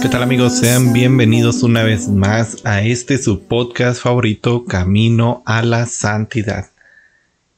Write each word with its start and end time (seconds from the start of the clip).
¿Qué 0.00 0.08
tal 0.08 0.22
amigos? 0.22 0.58
Sean 0.58 0.92
bienvenidos 0.92 1.64
una 1.64 1.82
vez 1.82 2.06
más 2.06 2.64
a 2.64 2.82
este 2.82 3.18
su 3.18 3.42
podcast 3.42 4.00
favorito, 4.00 4.64
Camino 4.64 5.42
a 5.44 5.60
la 5.62 5.86
Santidad. 5.86 6.70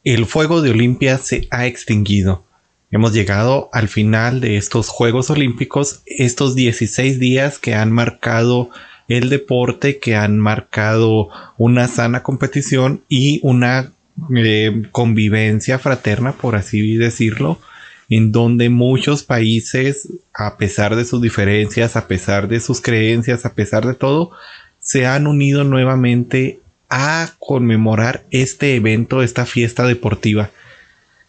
El 0.05 0.25
fuego 0.25 0.63
de 0.63 0.71
Olimpia 0.71 1.19
se 1.19 1.47
ha 1.51 1.67
extinguido. 1.67 2.45
Hemos 2.91 3.13
llegado 3.13 3.69
al 3.75 3.89
final 3.89 4.41
de 4.41 4.57
estos 4.57 4.89
Juegos 4.89 5.29
Olímpicos, 5.29 6.01
estos 6.07 6.55
16 6.55 7.21
días 7.21 7.59
que 7.59 7.75
han 7.75 7.93
marcado 7.93 8.71
el 9.09 9.29
deporte, 9.29 9.99
que 9.99 10.17
han 10.17 10.39
marcado 10.39 11.29
una 11.59 11.89
sana 11.89 12.23
competición 12.23 13.05
y 13.07 13.41
una 13.43 13.93
eh, 14.35 14.85
convivencia 14.93 15.79
fraterna, 15.79 16.33
por 16.33 16.57
así 16.57 16.97
decirlo, 16.97 17.61
en 18.11 18.33
donde 18.33 18.69
muchos 18.69 19.23
países, 19.23 20.09
a 20.35 20.59
pesar 20.59 20.97
de 20.97 21.05
sus 21.05 21.23
diferencias, 21.23 21.97
a 21.97 22.09
pesar 22.09 22.49
de 22.49 22.59
sus 22.59 22.81
creencias, 22.81 23.47
a 23.47 23.55
pesar 23.55 23.87
de 23.87 23.95
todo, 23.95 24.33
se 24.81 25.07
han 25.07 25.29
unido 25.29 25.63
nuevamente 25.63 26.59
a 26.89 27.31
conmemorar 27.39 28.25
este 28.31 28.75
evento, 28.75 29.23
esta 29.23 29.47
fiesta 29.47 29.87
deportiva. 29.87 30.51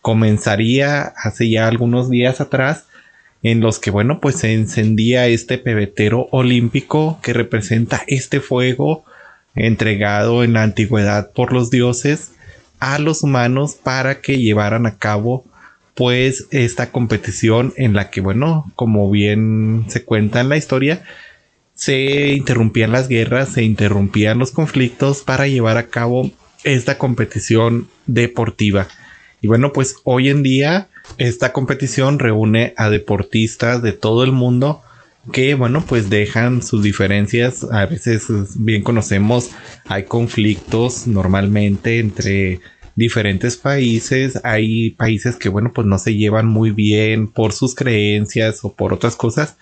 Comenzaría 0.01 1.13
hace 1.15 1.51
ya 1.51 1.67
algunos 1.67 2.09
días 2.09 2.41
atrás 2.41 2.85
en 3.43 3.59
los 3.59 3.77
que, 3.77 3.91
bueno, 3.91 4.19
pues 4.19 4.37
se 4.37 4.53
encendía 4.53 5.27
este 5.27 5.59
pebetero 5.59 6.29
olímpico 6.31 7.19
que 7.21 7.33
representa 7.33 8.01
este 8.07 8.39
fuego 8.39 9.05
entregado 9.53 10.43
en 10.43 10.53
la 10.53 10.63
antigüedad 10.63 11.31
por 11.31 11.53
los 11.53 11.69
dioses 11.69 12.31
a 12.79 12.97
los 12.97 13.21
humanos 13.21 13.75
para 13.75 14.21
que 14.21 14.37
llevaran 14.37 14.87
a 14.87 14.97
cabo 14.97 15.45
pues 16.01 16.47
esta 16.49 16.91
competición 16.91 17.75
en 17.77 17.93
la 17.93 18.09
que 18.09 18.21
bueno 18.21 18.65
como 18.73 19.11
bien 19.11 19.85
se 19.87 20.03
cuenta 20.03 20.41
en 20.41 20.49
la 20.49 20.57
historia 20.57 21.03
se 21.75 22.33
interrumpían 22.33 22.91
las 22.91 23.07
guerras 23.07 23.49
se 23.49 23.61
interrumpían 23.61 24.39
los 24.39 24.49
conflictos 24.49 25.21
para 25.21 25.47
llevar 25.47 25.77
a 25.77 25.89
cabo 25.89 26.31
esta 26.63 26.97
competición 26.97 27.87
deportiva. 28.07 28.87
Y 29.41 29.47
bueno 29.47 29.73
pues 29.73 29.97
hoy 30.03 30.29
en 30.29 30.41
día 30.41 30.87
esta 31.19 31.53
competición 31.53 32.17
reúne 32.17 32.73
a 32.77 32.89
deportistas 32.89 33.83
de 33.83 33.93
todo 33.93 34.23
el 34.23 34.31
mundo 34.31 34.81
que 35.31 35.53
bueno 35.53 35.85
pues 35.87 36.09
dejan 36.09 36.63
sus 36.63 36.81
diferencias. 36.81 37.63
A 37.71 37.85
veces 37.85 38.25
bien 38.55 38.81
conocemos 38.81 39.51
hay 39.85 40.05
conflictos 40.05 41.05
normalmente 41.05 41.99
entre 41.99 42.59
diferentes 42.95 43.57
países. 43.57 44.39
Hay 44.43 44.91
países 44.91 45.35
que 45.35 45.49
bueno 45.49 45.71
pues 45.73 45.87
no 45.87 45.97
se 45.97 46.15
llevan 46.15 46.47
muy 46.47 46.71
bien 46.71 47.27
por 47.27 47.53
sus 47.53 47.75
creencias 47.75 48.63
o 48.63 48.73
por 48.73 48.93
otras 48.93 49.15
cosas 49.15 49.57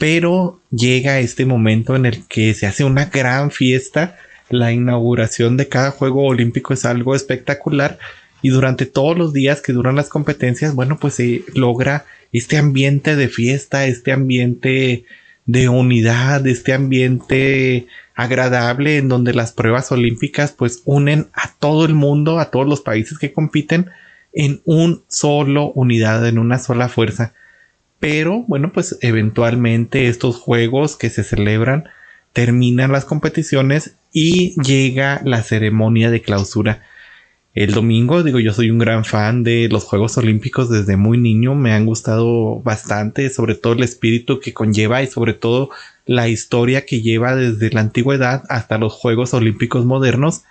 pero 0.00 0.58
llega 0.70 1.18
este 1.18 1.44
momento 1.44 1.94
en 1.94 2.06
el 2.06 2.26
que 2.26 2.54
se 2.54 2.66
hace 2.66 2.84
una 2.84 3.04
gran 3.04 3.50
fiesta. 3.50 4.16
La 4.48 4.72
inauguración 4.72 5.58
de 5.58 5.68
cada 5.68 5.90
juego 5.90 6.24
olímpico 6.24 6.72
es 6.72 6.86
algo 6.86 7.14
espectacular 7.14 7.98
y 8.40 8.48
durante 8.48 8.86
todos 8.86 9.18
los 9.18 9.34
días 9.34 9.60
que 9.60 9.74
duran 9.74 9.96
las 9.96 10.08
competencias 10.08 10.74
bueno 10.74 10.96
pues 10.98 11.14
se 11.16 11.44
logra 11.54 12.06
este 12.32 12.56
ambiente 12.56 13.14
de 13.14 13.28
fiesta, 13.28 13.84
este 13.84 14.12
ambiente 14.12 15.04
de 15.50 15.68
unidad, 15.68 16.46
este 16.46 16.72
ambiente 16.72 17.88
agradable 18.14 18.98
en 18.98 19.08
donde 19.08 19.34
las 19.34 19.50
pruebas 19.50 19.90
olímpicas 19.90 20.52
pues 20.52 20.82
unen 20.84 21.26
a 21.32 21.52
todo 21.58 21.84
el 21.84 21.94
mundo, 21.94 22.38
a 22.38 22.52
todos 22.52 22.68
los 22.68 22.82
países 22.82 23.18
que 23.18 23.32
compiten 23.32 23.90
en 24.32 24.60
un 24.64 25.02
solo 25.08 25.72
unidad, 25.72 26.26
en 26.28 26.38
una 26.38 26.60
sola 26.60 26.88
fuerza. 26.88 27.34
Pero 27.98 28.44
bueno, 28.46 28.72
pues 28.72 28.96
eventualmente 29.00 30.06
estos 30.06 30.36
juegos 30.36 30.96
que 30.96 31.10
se 31.10 31.24
celebran 31.24 31.88
terminan 32.32 32.92
las 32.92 33.04
competiciones 33.04 33.96
y 34.12 34.54
llega 34.62 35.20
la 35.24 35.42
ceremonia 35.42 36.12
de 36.12 36.22
clausura 36.22 36.82
el 37.54 37.72
domingo. 37.72 38.22
Digo, 38.22 38.38
yo 38.38 38.52
soy 38.52 38.70
un 38.70 38.78
gran 38.78 39.04
fan 39.04 39.42
de 39.42 39.68
los 39.70 39.84
Juegos 39.84 40.16
Olímpicos 40.18 40.70
desde 40.70 40.96
muy 40.96 41.18
niño. 41.18 41.54
Me 41.54 41.72
han 41.72 41.86
gustado 41.86 42.60
bastante, 42.60 43.30
sobre 43.30 43.54
todo 43.54 43.72
el 43.72 43.82
espíritu 43.82 44.40
que 44.40 44.54
conlleva 44.54 45.02
y 45.02 45.06
sobre 45.06 45.34
todo 45.34 45.70
la 46.06 46.28
historia 46.28 46.86
que 46.86 47.02
lleva 47.02 47.34
desde 47.34 47.70
la 47.70 47.80
antigüedad 47.80 48.44
hasta 48.48 48.78
los 48.78 48.92
Juegos 48.92 49.34
Olímpicos 49.34 49.84
modernos. 49.84 50.42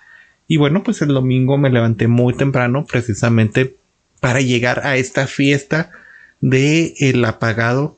Y 0.48 0.58
bueno, 0.58 0.84
pues 0.84 1.02
el 1.02 1.10
domingo 1.10 1.58
me 1.58 1.70
levanté 1.70 2.08
muy 2.08 2.34
temprano 2.34 2.86
precisamente 2.86 3.76
para 4.20 4.42
llegar 4.42 4.86
a 4.86 4.98
esta 4.98 5.28
fiesta 5.28 5.92
de 6.42 6.96
el 7.00 7.24
apagado 7.24 7.98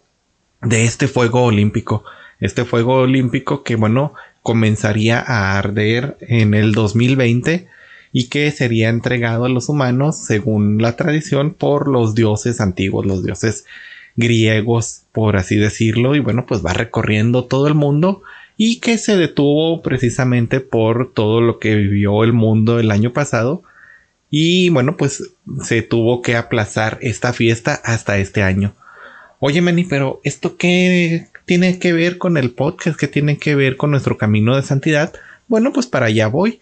de 0.61 0.85
este 0.85 1.07
fuego 1.07 1.43
olímpico. 1.43 2.03
Este 2.39 2.65
fuego 2.65 2.95
olímpico 2.95 3.63
que 3.63 3.75
bueno, 3.75 4.13
comenzaría 4.41 5.19
a 5.19 5.57
arder 5.57 6.17
en 6.21 6.53
el 6.53 6.73
2020 6.73 7.67
y 8.11 8.27
que 8.27 8.51
sería 8.51 8.89
entregado 8.89 9.45
a 9.45 9.49
los 9.49 9.69
humanos 9.69 10.17
según 10.17 10.81
la 10.81 10.95
tradición 10.95 11.53
por 11.53 11.87
los 11.87 12.15
dioses 12.15 12.61
antiguos, 12.61 13.05
los 13.05 13.23
dioses 13.23 13.65
griegos, 14.15 15.03
por 15.11 15.37
así 15.37 15.55
decirlo, 15.55 16.15
y 16.15 16.19
bueno, 16.19 16.45
pues 16.45 16.65
va 16.65 16.73
recorriendo 16.73 17.45
todo 17.45 17.67
el 17.67 17.75
mundo 17.75 18.21
y 18.57 18.79
que 18.79 18.97
se 18.97 19.15
detuvo 19.17 19.81
precisamente 19.81 20.59
por 20.59 21.13
todo 21.13 21.41
lo 21.41 21.59
que 21.59 21.75
vivió 21.75 22.23
el 22.23 22.33
mundo 22.33 22.79
el 22.79 22.91
año 22.91 23.13
pasado 23.13 23.63
y 24.29 24.69
bueno, 24.69 24.95
pues 24.95 25.33
se 25.61 25.81
tuvo 25.81 26.21
que 26.21 26.37
aplazar 26.37 26.97
esta 27.01 27.33
fiesta 27.33 27.81
hasta 27.83 28.17
este 28.17 28.41
año. 28.41 28.73
Oye, 29.39 29.61
Meni, 29.61 29.83
pero 29.83 30.21
¿esto 30.23 30.55
qué 30.55 31.27
tiene 31.45 31.79
que 31.79 31.91
ver 31.91 32.17
con 32.17 32.37
el 32.37 32.51
podcast? 32.51 32.97
¿Qué 32.97 33.07
tiene 33.07 33.37
que 33.37 33.55
ver 33.55 33.75
con 33.75 33.91
nuestro 33.91 34.17
camino 34.17 34.55
de 34.55 34.63
santidad? 34.63 35.13
Bueno, 35.47 35.73
pues 35.73 35.85
para 35.85 36.05
allá 36.05 36.27
voy. 36.27 36.61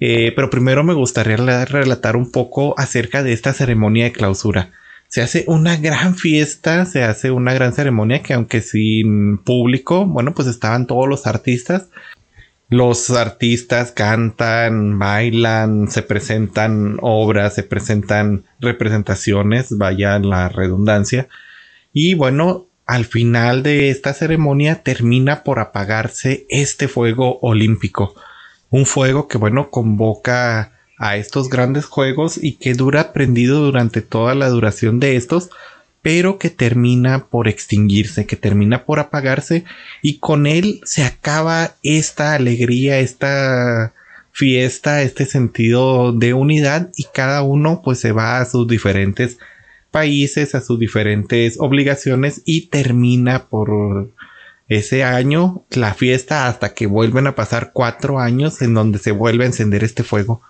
Eh, 0.00 0.32
pero 0.36 0.50
primero 0.50 0.84
me 0.84 0.94
gustaría 0.94 1.36
relatar 1.36 2.16
un 2.16 2.30
poco 2.30 2.74
acerca 2.78 3.22
de 3.22 3.32
esta 3.32 3.52
ceremonia 3.52 4.04
de 4.04 4.12
clausura. 4.12 4.70
Se 5.08 5.22
hace 5.22 5.44
una 5.46 5.76
gran 5.76 6.14
fiesta, 6.14 6.84
se 6.84 7.02
hace 7.02 7.30
una 7.30 7.54
gran 7.54 7.72
ceremonia 7.72 8.22
que 8.22 8.34
aunque 8.34 8.60
sin 8.60 9.38
público, 9.38 10.06
bueno, 10.06 10.34
pues 10.34 10.46
estaban 10.48 10.86
todos 10.86 11.08
los 11.08 11.26
artistas. 11.26 11.88
Los 12.68 13.10
artistas 13.10 13.92
cantan, 13.92 14.98
bailan, 14.98 15.90
se 15.90 16.02
presentan 16.02 16.98
obras, 17.00 17.54
se 17.54 17.62
presentan 17.62 18.44
representaciones, 18.60 19.76
vaya 19.78 20.18
la 20.18 20.50
redundancia. 20.50 21.28
Y 21.94 22.12
bueno, 22.12 22.66
al 22.84 23.06
final 23.06 23.62
de 23.62 23.88
esta 23.88 24.12
ceremonia 24.12 24.82
termina 24.82 25.42
por 25.44 25.60
apagarse 25.60 26.46
este 26.50 26.88
fuego 26.88 27.38
olímpico 27.40 28.14
un 28.70 28.86
fuego 28.86 29.28
que 29.28 29.38
bueno 29.38 29.70
convoca 29.70 30.72
a 30.98 31.16
estos 31.16 31.48
grandes 31.48 31.84
juegos 31.84 32.42
y 32.42 32.52
que 32.56 32.74
dura 32.74 33.12
prendido 33.12 33.60
durante 33.60 34.02
toda 34.02 34.34
la 34.34 34.48
duración 34.48 35.00
de 35.00 35.16
estos 35.16 35.50
pero 36.02 36.38
que 36.38 36.48
termina 36.48 37.26
por 37.26 37.48
extinguirse, 37.48 38.24
que 38.24 38.36
termina 38.36 38.84
por 38.84 38.98
apagarse 38.98 39.64
y 40.00 40.18
con 40.18 40.46
él 40.46 40.80
se 40.84 41.02
acaba 41.02 41.74
esta 41.82 42.34
alegría, 42.34 43.00
esta 43.00 43.92
fiesta, 44.32 45.02
este 45.02 45.26
sentido 45.26 46.12
de 46.12 46.32
unidad 46.32 46.90
y 46.96 47.04
cada 47.12 47.42
uno 47.42 47.82
pues 47.84 47.98
se 47.98 48.12
va 48.12 48.38
a 48.38 48.44
sus 48.44 48.68
diferentes 48.68 49.38
países, 49.90 50.54
a 50.54 50.60
sus 50.60 50.78
diferentes 50.78 51.56
obligaciones 51.58 52.42
y 52.44 52.66
termina 52.68 53.46
por 53.46 54.10
ese 54.68 55.02
año 55.02 55.64
la 55.70 55.94
fiesta 55.94 56.46
hasta 56.46 56.74
que 56.74 56.86
vuelven 56.86 57.26
a 57.26 57.34
pasar 57.34 57.70
cuatro 57.72 58.18
años 58.18 58.60
en 58.60 58.74
donde 58.74 58.98
se 58.98 59.12
vuelve 59.12 59.44
a 59.44 59.48
encender 59.48 59.82
este 59.82 60.02
fuego. 60.02 60.42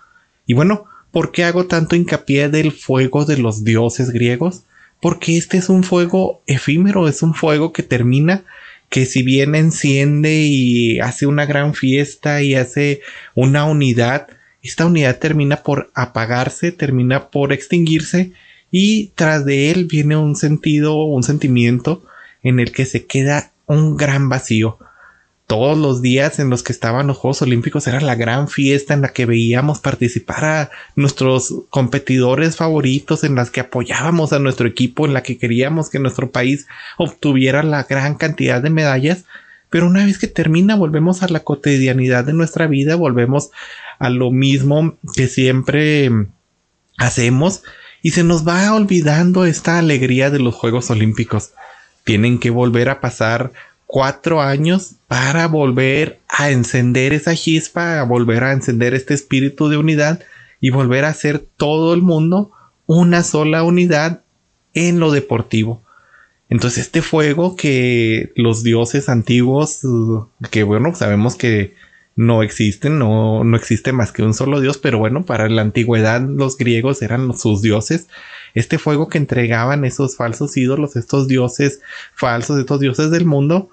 Y 0.45 0.53
bueno, 0.53 0.85
¿por 1.11 1.31
qué 1.31 1.45
hago 1.45 1.65
tanto 1.65 1.95
hincapié 1.95 2.49
del 2.49 2.71
fuego 2.71 3.25
de 3.25 3.37
los 3.37 3.63
dioses 3.63 4.11
griegos? 4.11 4.63
Porque 5.01 5.37
este 5.37 5.57
es 5.57 5.69
un 5.69 5.83
fuego 5.83 6.41
efímero, 6.45 7.07
es 7.07 7.21
un 7.21 7.33
fuego 7.33 7.71
que 7.71 7.83
termina, 7.83 8.43
que 8.89 9.05
si 9.05 9.23
bien 9.23 9.55
enciende 9.55 10.41
y 10.41 10.99
hace 10.99 11.25
una 11.25 11.45
gran 11.45 11.73
fiesta 11.73 12.41
y 12.41 12.55
hace 12.55 13.01
una 13.35 13.63
unidad, 13.63 14.27
esta 14.61 14.85
unidad 14.85 15.19
termina 15.19 15.63
por 15.63 15.91
apagarse, 15.93 16.73
termina 16.73 17.29
por 17.29 17.53
extinguirse 17.53 18.33
y 18.71 19.11
tras 19.15 19.45
de 19.45 19.71
él 19.71 19.85
viene 19.85 20.17
un 20.17 20.35
sentido, 20.35 21.03
un 21.05 21.23
sentimiento 21.23 22.03
en 22.43 22.59
el 22.59 22.71
que 22.71 22.85
se 22.85 23.05
queda 23.05 23.53
un 23.69 23.95
gran 23.95 24.29
vacío. 24.29 24.77
Todos 25.47 25.77
los 25.77 26.01
días 26.01 26.39
en 26.39 26.49
los 26.49 26.61
que 26.61 26.73
estaban 26.73 27.07
los 27.07 27.17
Juegos 27.17 27.41
Olímpicos 27.41 27.87
era 27.87 28.01
la 28.01 28.15
gran 28.15 28.47
fiesta 28.47 28.93
en 28.93 29.01
la 29.01 29.09
que 29.09 29.25
veíamos 29.25 29.79
participar 29.79 30.45
a 30.45 30.71
nuestros 30.95 31.53
competidores 31.69 32.55
favoritos, 32.55 33.23
en 33.23 33.35
las 33.35 33.49
que 33.49 33.61
apoyábamos 33.61 34.33
a 34.33 34.39
nuestro 34.39 34.67
equipo, 34.67 35.05
en 35.05 35.13
la 35.13 35.23
que 35.23 35.37
queríamos 35.37 35.89
que 35.89 35.99
nuestro 35.99 36.31
país 36.31 36.67
obtuviera 36.97 37.63
la 37.63 37.83
gran 37.83 38.15
cantidad 38.15 38.61
de 38.61 38.69
medallas. 38.69 39.25
Pero 39.69 39.87
una 39.87 40.05
vez 40.05 40.17
que 40.17 40.27
termina, 40.27 40.75
volvemos 40.75 41.23
a 41.23 41.29
la 41.29 41.39
cotidianidad 41.39 42.25
de 42.25 42.33
nuestra 42.33 42.67
vida, 42.67 42.95
volvemos 42.95 43.51
a 43.97 44.09
lo 44.09 44.31
mismo 44.31 44.97
que 45.15 45.27
siempre 45.27 46.11
hacemos 46.97 47.63
y 48.01 48.11
se 48.11 48.23
nos 48.23 48.47
va 48.47 48.73
olvidando 48.73 49.45
esta 49.45 49.77
alegría 49.77 50.29
de 50.29 50.39
los 50.39 50.55
Juegos 50.55 50.89
Olímpicos. 50.89 51.53
Tienen 52.03 52.39
que 52.39 52.49
volver 52.49 52.89
a 52.89 53.01
pasar 53.01 53.51
cuatro 53.85 54.41
años 54.41 54.95
para 55.07 55.47
volver 55.47 56.19
a 56.27 56.51
encender 56.51 57.13
esa 57.13 57.35
chispa, 57.35 57.99
a 57.99 58.03
volver 58.03 58.43
a 58.43 58.51
encender 58.51 58.93
este 58.93 59.13
espíritu 59.13 59.69
de 59.69 59.77
unidad 59.77 60.21
y 60.61 60.69
volver 60.69 61.05
a 61.05 61.09
hacer 61.09 61.39
todo 61.39 61.93
el 61.93 62.01
mundo 62.01 62.51
una 62.85 63.23
sola 63.23 63.63
unidad 63.63 64.21
en 64.73 64.99
lo 64.99 65.11
deportivo. 65.11 65.81
Entonces 66.49 66.85
este 66.85 67.01
fuego 67.01 67.55
que 67.55 68.31
los 68.35 68.63
dioses 68.63 69.09
antiguos, 69.09 69.81
que 70.51 70.63
bueno, 70.63 70.95
sabemos 70.95 71.35
que 71.35 71.75
no 72.15 72.43
existen, 72.43 72.99
no, 72.99 73.43
no 73.43 73.55
existe 73.55 73.93
más 73.93 74.11
que 74.11 74.23
un 74.23 74.33
solo 74.33 74.59
dios, 74.59 74.77
pero 74.77 74.97
bueno, 74.97 75.25
para 75.25 75.47
la 75.47 75.61
antigüedad 75.61 76.21
los 76.21 76.57
griegos 76.57 77.01
eran 77.01 77.37
sus 77.37 77.61
dioses. 77.61 78.07
Este 78.53 78.77
fuego 78.77 79.09
que 79.09 79.17
entregaban 79.17 79.85
esos 79.85 80.15
falsos 80.15 80.55
ídolos, 80.57 80.95
estos 80.95 81.27
dioses 81.27 81.81
falsos, 82.13 82.59
estos 82.59 82.79
dioses 82.79 83.11
del 83.11 83.25
mundo, 83.25 83.69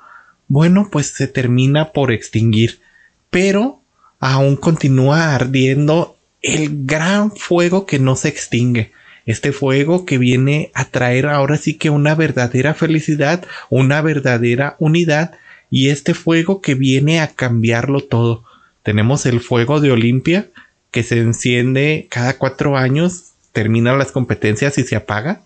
bueno, 0.48 0.88
pues 0.90 1.08
se 1.08 1.26
termina 1.26 1.92
por 1.92 2.12
extinguir, 2.12 2.80
pero 3.30 3.80
aún 4.20 4.56
continúa 4.56 5.34
ardiendo 5.34 6.16
el 6.42 6.86
gran 6.86 7.32
fuego 7.32 7.86
que 7.86 7.98
no 7.98 8.16
se 8.16 8.28
extingue. 8.28 8.92
Este 9.24 9.50
fuego 9.50 10.06
que 10.06 10.18
viene 10.18 10.70
a 10.74 10.84
traer 10.84 11.26
ahora 11.26 11.56
sí 11.56 11.74
que 11.74 11.90
una 11.90 12.14
verdadera 12.14 12.74
felicidad, 12.74 13.44
una 13.70 14.00
verdadera 14.00 14.76
unidad 14.78 15.32
y 15.68 15.88
este 15.88 16.14
fuego 16.14 16.60
que 16.60 16.74
viene 16.74 17.20
a 17.20 17.28
cambiarlo 17.28 18.02
todo. 18.02 18.44
Tenemos 18.84 19.26
el 19.26 19.40
fuego 19.40 19.80
de 19.80 19.90
Olimpia 19.90 20.48
que 20.92 21.02
se 21.02 21.18
enciende 21.18 22.06
cada 22.08 22.38
cuatro 22.38 22.76
años, 22.76 23.32
terminan 23.56 23.96
las 23.96 24.12
competencias 24.12 24.76
y 24.76 24.84
se 24.84 24.96
apaga. 24.96 25.40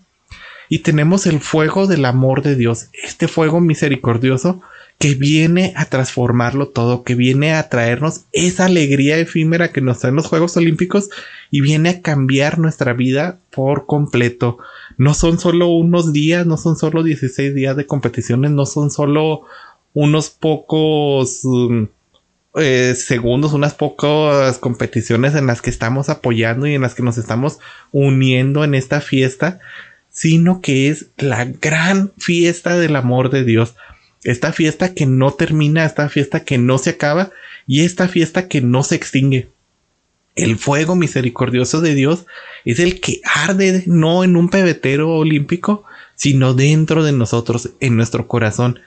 Y 0.68 0.80
tenemos 0.80 1.26
el 1.26 1.38
fuego 1.38 1.86
del 1.86 2.04
amor 2.04 2.42
de 2.42 2.56
Dios, 2.56 2.88
este 3.04 3.28
fuego 3.28 3.60
misericordioso 3.60 4.60
que 4.98 5.14
viene 5.14 5.72
a 5.76 5.84
transformarlo 5.84 6.66
todo, 6.70 7.04
que 7.04 7.14
viene 7.14 7.54
a 7.54 7.68
traernos 7.68 8.22
esa 8.32 8.64
alegría 8.64 9.16
efímera 9.16 9.70
que 9.70 9.80
nos 9.80 10.00
traen 10.00 10.16
los 10.16 10.26
Juegos 10.26 10.56
Olímpicos 10.56 11.08
y 11.52 11.60
viene 11.60 11.88
a 11.88 12.02
cambiar 12.02 12.58
nuestra 12.58 12.94
vida 12.94 13.38
por 13.50 13.86
completo. 13.86 14.58
No 14.96 15.14
son 15.14 15.38
solo 15.38 15.68
unos 15.68 16.12
días, 16.12 16.46
no 16.46 16.56
son 16.56 16.76
solo 16.76 17.04
16 17.04 17.54
días 17.54 17.76
de 17.76 17.86
competiciones, 17.86 18.50
no 18.50 18.66
son 18.66 18.90
solo 18.90 19.42
unos 19.94 20.30
pocos 20.30 21.44
um, 21.44 21.86
eh, 22.56 22.94
segundos, 22.97 23.52
unas 23.52 23.75
pocas 23.75 24.58
competiciones 24.58 25.35
en 25.35 25.47
las 25.47 25.62
que 25.62 25.70
estamos 25.70 26.08
apoyando 26.08 26.67
y 26.67 26.75
en 26.75 26.82
las 26.82 26.94
que 26.94 27.02
nos 27.02 27.17
estamos 27.17 27.58
uniendo 27.93 28.64
en 28.64 28.75
esta 28.75 29.00
fiesta, 29.00 29.61
sino 30.11 30.61
que 30.61 30.88
es 30.88 31.06
la 31.17 31.44
gran 31.44 32.12
fiesta 32.19 32.76
del 32.76 32.97
amor 32.97 33.31
de 33.31 33.44
Dios. 33.44 33.76
Esta 34.25 34.52
fiesta 34.52 34.94
que 34.94 35.06
no 35.06 35.32
termina, 35.32 35.85
esta 35.85 36.08
fiesta 36.08 36.44
que 36.44 36.58
no 36.58 36.79
se 36.79 36.91
acaba 36.91 37.31
y 37.67 37.85
esta 37.85 38.08
fiesta 38.08 38.49
que 38.49 38.61
no 38.61 38.82
se 38.82 38.96
extingue. 38.96 39.49
El 40.35 40.58
fuego 40.58 40.96
misericordioso 40.96 41.81
de 41.81 41.94
Dios 41.94 42.26
es 42.64 42.81
el 42.81 43.00
que 43.00 43.20
arde 43.25 43.85
no 43.87 44.25
en 44.25 44.37
un 44.37 44.49
pebetero 44.49 45.11
olímpico, 45.11 45.85
sino 46.17 46.55
dentro 46.55 47.05
de 47.05 47.12
nosotros, 47.12 47.70
en 47.81 47.96
nuestro 47.96 48.26
corazón. 48.26 48.81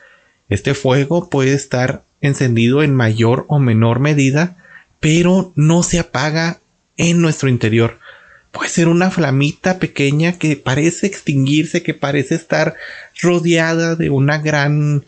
Este 0.50 0.74
fuego 0.74 1.30
puede 1.30 1.54
estar 1.54 2.04
encendido 2.24 2.82
en 2.82 2.96
mayor 2.96 3.46
o 3.50 3.60
menor 3.60 4.00
medida, 4.00 4.58
pero 5.00 5.52
no 5.56 5.84
se 5.84 6.00
apaga 6.00 6.60
en 6.98 7.22
nuestro 7.22 7.50
interior. 7.50 8.00
Puede 8.52 8.70
ser 8.70 8.88
una 8.88 9.12
flamita 9.12 9.78
pequeña 9.78 10.40
que 10.40 10.56
parece 10.56 11.06
extinguirse, 11.06 11.84
que 11.84 11.94
parece 11.94 12.36
estar 12.36 12.76
rodeada 13.22 13.96
de 13.96 14.10
una 14.10 14.38
gran 14.38 15.06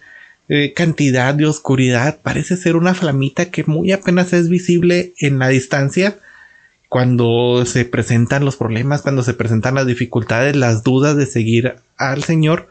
eh, 0.50 0.74
cantidad 0.74 1.34
de 1.34 1.46
oscuridad. 1.46 2.20
Parece 2.22 2.58
ser 2.58 2.76
una 2.76 2.94
flamita 2.94 3.50
que 3.50 3.64
muy 3.64 3.92
apenas 3.92 4.34
es 4.34 4.50
visible 4.50 5.14
en 5.20 5.40
la 5.40 5.48
distancia 5.48 6.18
cuando 6.90 7.66
se 7.66 7.86
presentan 7.86 8.46
los 8.46 8.58
problemas, 8.58 9.02
cuando 9.02 9.24
se 9.24 9.34
presentan 9.34 9.76
las 9.76 9.88
dificultades, 9.88 10.56
las 10.56 10.84
dudas 10.84 11.16
de 11.16 11.26
seguir 11.26 11.76
al 11.98 12.24
Señor 12.24 12.68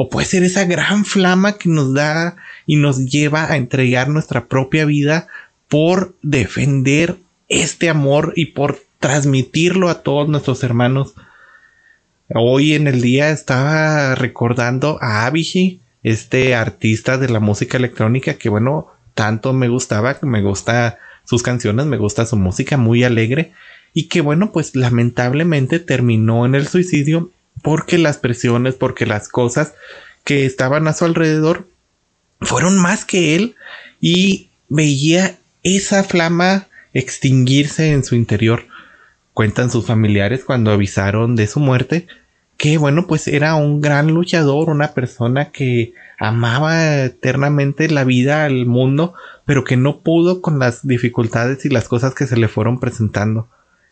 o 0.00 0.08
puede 0.08 0.28
ser 0.28 0.44
esa 0.44 0.64
gran 0.64 1.04
flama 1.04 1.58
que 1.58 1.68
nos 1.68 1.92
da 1.92 2.36
y 2.66 2.76
nos 2.76 3.04
lleva 3.04 3.50
a 3.50 3.56
entregar 3.56 4.08
nuestra 4.08 4.46
propia 4.46 4.84
vida 4.84 5.26
por 5.68 6.14
defender 6.22 7.16
este 7.48 7.90
amor 7.90 8.32
y 8.36 8.46
por 8.46 8.78
transmitirlo 9.00 9.88
a 9.88 10.02
todos 10.02 10.28
nuestros 10.28 10.62
hermanos. 10.62 11.14
Hoy 12.32 12.74
en 12.74 12.86
el 12.86 13.00
día 13.00 13.30
estaba 13.30 14.14
recordando 14.14 14.98
a 15.00 15.26
Avicii, 15.26 15.80
este 16.04 16.54
artista 16.54 17.18
de 17.18 17.28
la 17.28 17.40
música 17.40 17.76
electrónica 17.76 18.34
que 18.34 18.48
bueno, 18.48 18.86
tanto 19.14 19.52
me 19.52 19.68
gustaba, 19.68 20.20
que 20.20 20.26
me 20.26 20.42
gusta 20.42 20.98
sus 21.24 21.42
canciones, 21.42 21.86
me 21.86 21.96
gusta 21.96 22.24
su 22.24 22.36
música 22.36 22.76
muy 22.76 23.02
alegre 23.02 23.52
y 23.92 24.06
que 24.06 24.20
bueno, 24.20 24.52
pues 24.52 24.76
lamentablemente 24.76 25.80
terminó 25.80 26.46
en 26.46 26.54
el 26.54 26.68
suicidio 26.68 27.32
porque 27.62 27.98
las 27.98 28.18
presiones, 28.18 28.74
porque 28.74 29.06
las 29.06 29.28
cosas 29.28 29.74
que 30.24 30.46
estaban 30.46 30.88
a 30.88 30.92
su 30.92 31.04
alrededor 31.04 31.68
fueron 32.40 32.78
más 32.78 33.04
que 33.04 33.34
él 33.34 33.56
y 34.00 34.48
veía 34.68 35.36
esa 35.62 36.04
flama 36.04 36.68
extinguirse 36.92 37.92
en 37.92 38.04
su 38.04 38.14
interior. 38.14 38.66
Cuentan 39.32 39.70
sus 39.70 39.86
familiares 39.86 40.44
cuando 40.44 40.70
avisaron 40.70 41.36
de 41.36 41.46
su 41.46 41.60
muerte 41.60 42.06
que 42.58 42.76
bueno 42.76 43.06
pues 43.06 43.28
era 43.28 43.54
un 43.54 43.80
gran 43.80 44.08
luchador, 44.08 44.68
una 44.68 44.92
persona 44.92 45.50
que 45.50 45.94
amaba 46.18 47.04
eternamente 47.04 47.88
la 47.88 48.04
vida, 48.04 48.44
al 48.44 48.66
mundo, 48.66 49.14
pero 49.46 49.62
que 49.64 49.76
no 49.76 50.00
pudo 50.00 50.42
con 50.42 50.58
las 50.58 50.86
dificultades 50.86 51.64
y 51.64 51.68
las 51.68 51.88
cosas 51.88 52.14
que 52.14 52.26
se 52.26 52.36
le 52.36 52.48
fueron 52.48 52.80
presentando. 52.80 53.48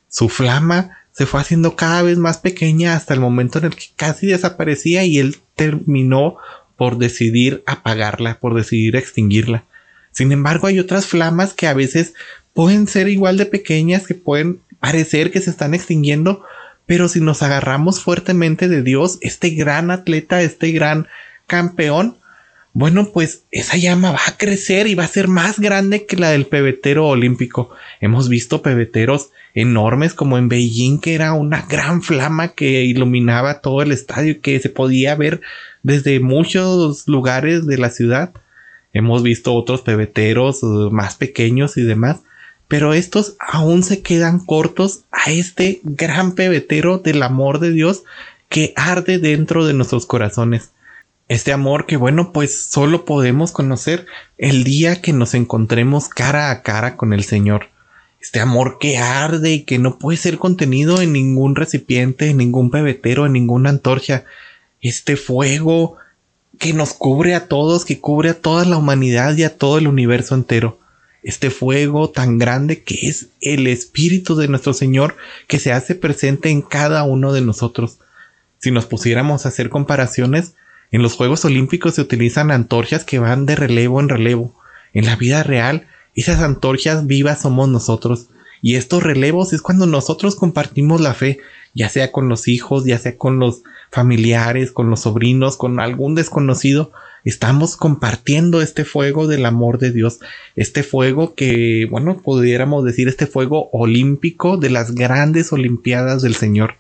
Su 0.09 0.29
flama 0.29 0.99
se 1.17 1.25
fue 1.25 1.41
haciendo 1.41 1.77
cada 1.77 2.03
vez 2.03 2.19
más 2.19 2.39
pequeña 2.39 2.95
hasta 2.95 3.15
el 3.15 3.21
momento 3.21 3.59
en 3.59 3.65
el 3.67 3.75
que 3.75 3.87
casi 3.97 4.27
desaparecía 4.27 5.05
y 5.05 5.19
él 5.19 5.39
terminó 5.55 6.37
por 6.77 6.99
decidir 6.99 7.63
apagarla, 7.67 8.39
por 8.39 8.55
decidir 8.55 8.97
extinguirla. 8.97 9.65
Sin 10.13 10.31
embargo, 10.31 10.67
hay 10.67 10.79
otras 10.79 11.07
flamas 11.07 11.55
que 11.55 11.69
a 11.69 11.75
veces 11.75 12.13
pueden 12.53 12.87
ser 12.87 13.09
igual 13.09 13.39
de 13.39 13.47
pequeñas, 13.47 14.07
que 14.07 14.15
pueden 14.15 14.61
parecer 14.79 15.31
que 15.31 15.41
se 15.41 15.49
están 15.49 15.73
extinguiendo, 15.73 16.45
pero 16.85 17.09
si 17.09 17.23
nos 17.23 17.43
agarramos 17.43 18.03
fuertemente 18.03 18.69
de 18.69 18.83
Dios, 18.83 19.17
este 19.23 19.51
gran 19.51 19.91
atleta, 19.91 20.43
este 20.43 20.71
gran 20.73 21.07
campeón, 21.47 22.19
bueno, 22.79 23.09
pues 23.11 23.45
esa 23.53 23.79
llama 23.79 24.11
va 24.11 24.21
a 24.27 24.37
crecer 24.37 24.87
y 24.87 24.95
va 24.95 25.05
a 25.05 25.09
ser 25.09 25.29
más 25.29 25.59
grande 25.59 26.05
que 26.05 26.19
la 26.19 26.33
del 26.33 26.45
pebetero 26.45 27.07
olímpico. 27.07 27.71
Hemos 28.03 28.29
visto 28.29 28.61
pebeteros 28.61 29.31
enormes 29.55 30.13
como 30.13 30.37
en 30.37 30.51
Beijing, 30.51 31.01
que 31.01 31.15
era 31.15 31.33
una 31.33 31.63
gran 31.63 32.03
flama 32.03 32.49
que 32.49 32.85
iluminaba 32.85 33.63
todo 33.63 33.81
el 33.81 33.93
estadio 33.93 34.33
y 34.33 34.41
que 34.41 34.61
se 34.61 34.69
podía 34.69 35.15
ver 35.15 35.41
desde 35.83 36.21
muchos 36.21 37.09
lugares 37.09 37.67
de 37.67 37.79
la 37.79 37.89
ciudad. 37.89 38.35
Hemos 38.93 39.23
visto 39.23 39.55
otros 39.55 39.81
pebeteros 39.81 40.63
eh, 40.63 40.67
más 40.91 41.15
pequeños 41.15 41.79
y 41.79 41.83
demás, 41.83 42.25
pero 42.69 42.93
estos 42.93 43.37
aún 43.41 43.85
se 43.85 44.03
quedan 44.03 44.39
cortos 44.39 45.05
a 45.13 45.31
este 45.31 45.81
gran 45.83 46.35
pebetero 46.35 46.99
del 46.99 47.23
amor 47.23 47.59
de 47.59 47.73
Dios 47.73 48.05
que 48.51 48.75
arde 48.77 49.19
dentro 49.19 49.65
de 49.65 49.73
nuestros 49.73 50.05
corazones. 50.05 50.73
Este 51.29 51.53
amor 51.53 51.87
que 51.87 51.97
bueno, 51.97 52.33
pues 52.33 52.67
solo 52.67 53.05
podemos 53.05 53.51
conocer 53.51 54.07
el 54.39 54.63
día 54.63 55.03
que 55.03 55.13
nos 55.13 55.35
encontremos 55.35 56.09
cara 56.09 56.53
a 56.53 56.63
cara 56.63 56.97
con 56.97 57.13
el 57.13 57.25
Señor. 57.25 57.69
Este 58.21 58.39
amor 58.39 58.79
que 58.79 58.99
arde 58.99 59.53
y 59.53 59.63
que 59.65 59.79
no 59.79 59.99
puede 59.99 60.19
ser 60.19 60.39
contenido 60.39 61.01
en 61.01 61.13
ningún 61.13 61.57
recipiente, 61.57 62.31
en 62.31 62.37
ningún 62.37 62.71
pebetero, 62.71 63.27
en 63.27 63.33
ninguna 63.33 63.71
antorcha. 63.71 64.25
Este 64.81 65.17
fuego 65.17 65.97
que 66.61 66.73
nos 66.73 66.95
cubre 66.95 67.35
a 67.35 67.49
todos, 67.49 67.85
que 67.85 68.01
cubre 68.01 68.31
a 68.31 68.41
toda 68.41 68.65
la 68.65 68.77
humanidad 68.77 69.37
y 69.37 69.43
a 69.43 69.59
todo 69.59 69.79
el 69.79 69.89
universo 69.89 70.37
entero. 70.37 70.79
Este 71.25 71.51
fuego 71.51 72.09
tan 72.09 72.39
grande 72.39 72.85
que 72.85 73.09
es 73.09 73.31
el 73.41 73.67
Espíritu 73.67 74.37
de 74.37 74.47
nuestro 74.47 74.75
Señor 74.75 75.17
que 75.49 75.59
se 75.59 75.73
hace 75.73 75.97
presente 75.97 76.51
en 76.51 76.63
cada 76.63 77.03
uno 77.03 77.33
de 77.33 77.41
nosotros. 77.41 77.99
Si 78.59 78.71
nos 78.71 78.87
pusiéramos 78.87 79.45
a 79.45 79.49
hacer 79.49 79.71
comparaciones, 79.71 80.55
En 80.91 81.03
los 81.03 81.15
Juegos 81.15 81.45
Olímpicos 81.45 81.95
se 81.95 82.03
utilizan 82.03 82.51
antorchas 82.51 83.05
que 83.05 83.19
van 83.19 83.47
de 83.47 83.57
relevo 83.57 84.01
en 84.01 84.09
relevo. 84.09 84.55
En 84.93 85.07
la 85.07 85.17
vida 85.17 85.43
real, 85.43 85.87
esas 86.15 86.41
antorchas 86.41 87.07
vivas 87.07 87.43
somos 87.43 87.69
nosotros. 87.69 88.29
Y 88.63 88.77
estos 88.77 89.03
relevos 89.03 89.53
es 89.53 89.63
cuando 89.63 89.87
nosotros 89.87 90.35
compartimos 90.35 91.01
la 91.01 91.15
fe, 91.15 91.39
ya 91.75 91.89
sea 91.89 92.11
con 92.11 92.29
los 92.29 92.49
hijos, 92.49 92.85
ya 92.85 92.99
sea 92.99 93.17
con 93.17 93.39
los 93.39 93.63
familiares, 93.91 94.73
con 94.73 94.91
los 94.91 95.01
sobrinos, 95.01 95.57
con 95.57 95.79
algún 95.81 96.15
desconocido, 96.15 96.93
estamos 97.25 97.77
compartiendo 97.77 98.63
este 98.63 98.85
fuego 98.85 99.27
del 99.27 99.47
amor 99.47 99.79
de 99.79 99.91
Dios, 99.91 100.21
este 100.55 100.83
fuego 100.83 101.35
que, 101.35 101.87
bueno, 101.91 102.23
pudiéramos 102.23 102.85
decir 102.85 103.09
este 103.09 103.27
fuego 103.27 103.69
olímpico 103.73 104.57
de 104.57 104.71
las 104.71 104.95
grandes 104.95 105.53
Olimpiadas 105.53 106.23
del 106.23 106.35
Señor. 106.35 106.75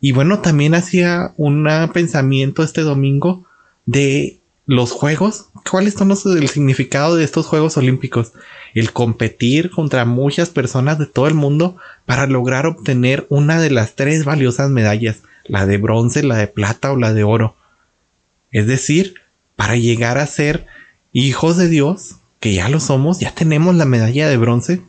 Y 0.00 0.12
bueno, 0.12 0.40
también 0.40 0.74
hacía 0.74 1.32
un 1.36 1.68
pensamiento 1.92 2.62
este 2.62 2.82
domingo 2.82 3.44
de 3.86 4.38
los 4.66 4.92
juegos. 4.92 5.46
¿Cuáles 5.68 5.94
son 5.94 6.08
los, 6.08 6.24
el 6.26 6.48
significado 6.48 7.16
de 7.16 7.24
estos 7.24 7.46
Juegos 7.46 7.76
Olímpicos? 7.76 8.32
El 8.74 8.92
competir 8.92 9.70
contra 9.70 10.04
muchas 10.04 10.50
personas 10.50 10.98
de 10.98 11.06
todo 11.06 11.26
el 11.26 11.34
mundo 11.34 11.76
para 12.06 12.26
lograr 12.26 12.66
obtener 12.66 13.26
una 13.28 13.60
de 13.60 13.70
las 13.70 13.94
tres 13.94 14.24
valiosas 14.24 14.70
medallas, 14.70 15.22
la 15.46 15.66
de 15.66 15.78
bronce, 15.78 16.22
la 16.22 16.36
de 16.36 16.46
plata 16.46 16.92
o 16.92 16.96
la 16.96 17.12
de 17.12 17.24
oro. 17.24 17.56
Es 18.52 18.66
decir, 18.66 19.14
para 19.56 19.76
llegar 19.76 20.18
a 20.18 20.26
ser 20.26 20.66
hijos 21.12 21.56
de 21.56 21.68
Dios, 21.68 22.16
que 22.38 22.54
ya 22.54 22.68
lo 22.68 22.78
somos, 22.78 23.18
ya 23.18 23.34
tenemos 23.34 23.74
la 23.74 23.84
medalla 23.84 24.28
de 24.28 24.36
bronce, 24.36 24.82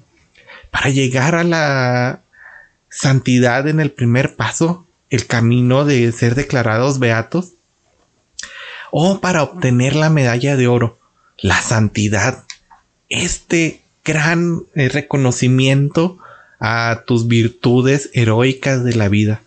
para 0.71 0.89
llegar 0.89 1.35
a 1.35 1.43
la 1.43 2.21
santidad 2.89 3.67
en 3.67 3.79
el 3.79 3.91
primer 3.91 4.35
paso, 4.35 4.85
el 5.09 5.25
camino 5.25 5.85
de 5.85 6.11
ser 6.11 6.35
declarados 6.35 6.99
beatos, 6.99 7.53
o 8.91 9.19
para 9.19 9.43
obtener 9.43 9.95
la 9.95 10.09
medalla 10.09 10.55
de 10.55 10.67
oro, 10.67 10.99
la 11.37 11.61
santidad, 11.61 12.43
este 13.07 13.81
gran 14.03 14.63
eh, 14.75 14.89
reconocimiento 14.89 16.17
a 16.59 17.03
tus 17.05 17.27
virtudes 17.27 18.09
heroicas 18.13 18.83
de 18.83 18.95
la 18.95 19.09
vida. 19.09 19.41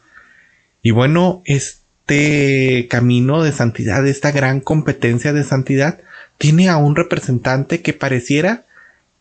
Y 0.83 0.91
bueno, 0.91 1.43
este 1.45 2.87
camino 2.91 3.43
de 3.43 3.53
santidad, 3.53 4.07
esta 4.07 4.33
gran 4.33 4.61
competencia 4.61 5.33
de 5.33 5.45
santidad, 5.45 6.01
tiene 6.39 6.69
a 6.69 6.77
un 6.77 6.97
representante 6.97 7.83
que 7.83 7.93
pareciera 7.93 8.65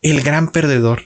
el 0.00 0.22
gran 0.22 0.50
perdedor. 0.50 1.04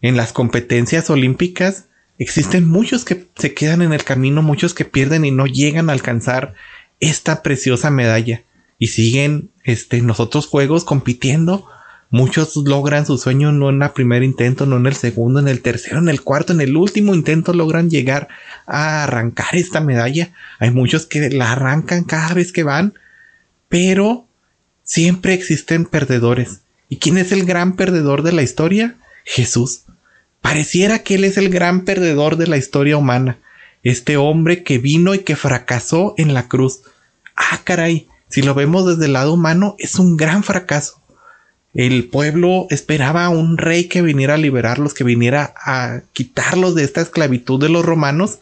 En 0.00 0.16
las 0.16 0.32
competencias 0.32 1.10
olímpicas 1.10 1.86
existen 2.22 2.68
muchos 2.68 3.04
que 3.04 3.26
se 3.36 3.54
quedan 3.54 3.82
en 3.82 3.92
el 3.92 4.04
camino, 4.04 4.42
muchos 4.42 4.74
que 4.74 4.84
pierden 4.84 5.24
y 5.24 5.30
no 5.30 5.46
llegan 5.46 5.90
a 5.90 5.92
alcanzar 5.92 6.54
esta 7.00 7.42
preciosa 7.42 7.90
medalla 7.90 8.42
y 8.78 8.88
siguen 8.88 9.50
este, 9.64 9.98
en 9.98 10.06
los 10.06 10.20
otros 10.20 10.46
juegos 10.46 10.84
compitiendo 10.84 11.68
Muchos 12.12 12.54
logran 12.56 13.06
su 13.06 13.16
sueño 13.16 13.52
no 13.52 13.70
en 13.70 13.80
el 13.80 13.90
primer 13.90 14.22
intento, 14.22 14.66
no 14.66 14.76
en 14.76 14.84
el 14.84 14.94
segundo, 14.94 15.40
en 15.40 15.48
el 15.48 15.62
tercero, 15.62 15.98
en 15.98 16.10
el 16.10 16.20
cuarto, 16.20 16.52
en 16.52 16.60
el 16.60 16.76
último 16.76 17.14
intento 17.14 17.54
logran 17.54 17.88
llegar 17.88 18.28
a 18.66 19.02
arrancar 19.02 19.54
esta 19.54 19.80
medalla. 19.80 20.30
Hay 20.58 20.70
muchos 20.70 21.06
que 21.06 21.30
la 21.30 21.52
arrancan 21.52 22.04
cada 22.04 22.34
vez 22.34 22.52
que 22.52 22.64
van, 22.64 22.92
pero 23.70 24.26
siempre 24.84 25.32
existen 25.32 25.86
perdedores. 25.86 26.60
¿Y 26.90 26.98
quién 26.98 27.16
es 27.16 27.32
el 27.32 27.46
gran 27.46 27.76
perdedor 27.76 28.22
de 28.22 28.32
la 28.32 28.42
historia? 28.42 28.96
Jesús. 29.24 29.84
Pareciera 30.42 30.98
que 30.98 31.14
Él 31.14 31.24
es 31.24 31.38
el 31.38 31.48
gran 31.48 31.86
perdedor 31.86 32.36
de 32.36 32.46
la 32.46 32.58
historia 32.58 32.98
humana. 32.98 33.38
Este 33.82 34.18
hombre 34.18 34.62
que 34.62 34.78
vino 34.78 35.14
y 35.14 35.20
que 35.20 35.36
fracasó 35.36 36.14
en 36.18 36.34
la 36.34 36.48
cruz. 36.48 36.82
Ah, 37.34 37.60
caray, 37.64 38.08
si 38.28 38.42
lo 38.42 38.54
vemos 38.54 38.86
desde 38.86 39.06
el 39.06 39.14
lado 39.14 39.32
humano, 39.32 39.76
es 39.78 39.94
un 39.96 40.16
gran 40.16 40.44
fracaso. 40.44 41.00
El 41.74 42.04
pueblo 42.08 42.66
esperaba 42.68 43.24
a 43.24 43.30
un 43.30 43.56
rey 43.56 43.84
que 43.84 44.02
viniera 44.02 44.34
a 44.34 44.38
liberarlos, 44.38 44.92
que 44.92 45.04
viniera 45.04 45.54
a 45.56 46.00
quitarlos 46.12 46.74
de 46.74 46.84
esta 46.84 47.00
esclavitud 47.00 47.58
de 47.58 47.70
los 47.70 47.84
romanos 47.84 48.40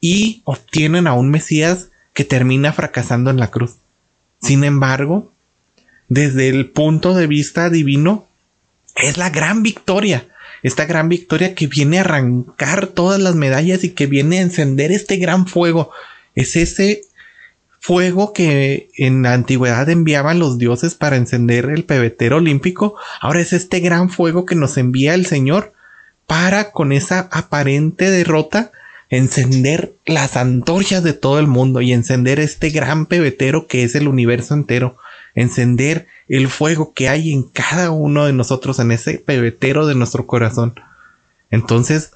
y 0.00 0.40
obtienen 0.44 1.06
a 1.06 1.12
un 1.12 1.30
Mesías 1.30 1.88
que 2.14 2.24
termina 2.24 2.72
fracasando 2.72 3.30
en 3.30 3.36
la 3.36 3.50
cruz. 3.50 3.76
Sin 4.40 4.64
embargo, 4.64 5.32
desde 6.08 6.48
el 6.48 6.70
punto 6.70 7.14
de 7.14 7.26
vista 7.26 7.68
divino, 7.68 8.26
es 8.94 9.18
la 9.18 9.30
gran 9.30 9.62
victoria. 9.62 10.26
Esta 10.66 10.84
gran 10.84 11.08
victoria 11.08 11.54
que 11.54 11.68
viene 11.68 11.98
a 11.98 12.00
arrancar 12.00 12.88
todas 12.88 13.20
las 13.20 13.36
medallas 13.36 13.84
y 13.84 13.90
que 13.90 14.08
viene 14.08 14.38
a 14.38 14.42
encender 14.42 14.90
este 14.90 15.16
gran 15.16 15.46
fuego. 15.46 15.92
Es 16.34 16.56
ese 16.56 17.02
fuego 17.78 18.32
que 18.32 18.88
en 18.96 19.22
la 19.22 19.32
antigüedad 19.32 19.88
enviaban 19.88 20.40
los 20.40 20.58
dioses 20.58 20.96
para 20.96 21.14
encender 21.14 21.66
el 21.66 21.84
pebetero 21.84 22.38
olímpico, 22.38 22.96
ahora 23.20 23.42
es 23.42 23.52
este 23.52 23.78
gran 23.78 24.10
fuego 24.10 24.44
que 24.44 24.56
nos 24.56 24.76
envía 24.76 25.14
el 25.14 25.26
Señor 25.26 25.72
para 26.26 26.72
con 26.72 26.90
esa 26.90 27.28
aparente 27.30 28.10
derrota 28.10 28.72
encender 29.08 29.94
las 30.04 30.36
antorchas 30.36 31.04
de 31.04 31.12
todo 31.12 31.38
el 31.38 31.46
mundo 31.46 31.80
y 31.80 31.92
encender 31.92 32.40
este 32.40 32.70
gran 32.70 33.06
pebetero 33.06 33.68
que 33.68 33.84
es 33.84 33.94
el 33.94 34.08
universo 34.08 34.54
entero, 34.54 34.98
encender 35.36 36.08
el 36.26 36.48
fuego 36.48 36.92
que 36.92 37.08
hay 37.08 37.32
en 37.32 37.44
cada 37.44 37.92
uno 37.92 38.24
de 38.24 38.32
nosotros, 38.32 38.80
en 38.80 38.90
ese 38.90 39.18
pebetero 39.18 39.86
de 39.86 39.94
nuestro 39.94 40.26
corazón. 40.26 40.74
Entonces, 41.50 42.10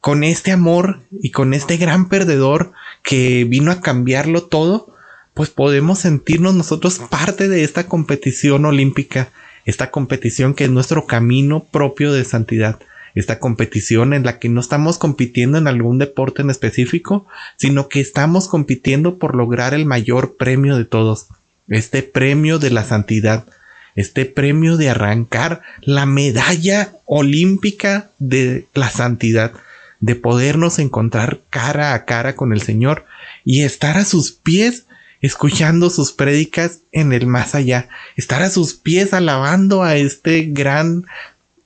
con 0.00 0.24
este 0.24 0.52
amor 0.52 1.00
y 1.20 1.32
con 1.32 1.52
este 1.52 1.76
gran 1.76 2.08
perdedor 2.08 2.72
que 3.02 3.44
vino 3.44 3.70
a 3.72 3.80
cambiarlo 3.82 4.44
todo, 4.44 4.94
pues 5.34 5.50
podemos 5.50 5.98
sentirnos 5.98 6.54
nosotros 6.54 7.00
parte 7.10 7.48
de 7.48 7.64
esta 7.64 7.88
competición 7.88 8.64
olímpica, 8.64 9.28
esta 9.66 9.90
competición 9.90 10.54
que 10.54 10.64
es 10.64 10.70
nuestro 10.70 11.06
camino 11.06 11.64
propio 11.64 12.12
de 12.12 12.24
santidad, 12.24 12.78
esta 13.16 13.40
competición 13.40 14.14
en 14.14 14.24
la 14.24 14.38
que 14.38 14.48
no 14.48 14.60
estamos 14.60 14.98
compitiendo 14.98 15.58
en 15.58 15.66
algún 15.66 15.98
deporte 15.98 16.42
en 16.42 16.50
específico, 16.50 17.26
sino 17.56 17.88
que 17.88 18.00
estamos 18.00 18.46
compitiendo 18.46 19.18
por 19.18 19.34
lograr 19.34 19.74
el 19.74 19.86
mayor 19.86 20.36
premio 20.36 20.76
de 20.76 20.84
todos, 20.84 21.26
este 21.68 22.02
premio 22.02 22.58
de 22.58 22.70
la 22.70 22.84
santidad, 22.84 23.46
este 23.94 24.26
premio 24.26 24.76
de 24.76 24.90
arrancar 24.90 25.62
la 25.80 26.06
medalla 26.06 26.92
olímpica 27.04 28.10
de 28.18 28.66
la 28.74 28.90
santidad, 28.90 29.52
de 30.00 30.14
podernos 30.14 30.78
encontrar 30.78 31.40
cara 31.50 31.94
a 31.94 32.04
cara 32.04 32.36
con 32.36 32.52
el 32.52 32.60
Señor 32.60 33.06
y 33.44 33.62
estar 33.62 33.96
a 33.96 34.04
sus 34.04 34.32
pies 34.32 34.86
escuchando 35.20 35.90
sus 35.90 36.12
prédicas 36.12 36.80
en 36.92 37.12
el 37.12 37.26
más 37.26 37.54
allá, 37.54 37.88
estar 38.16 38.42
a 38.42 38.50
sus 38.50 38.74
pies 38.74 39.12
alabando 39.14 39.82
a 39.82 39.96
este 39.96 40.42
gran 40.42 41.06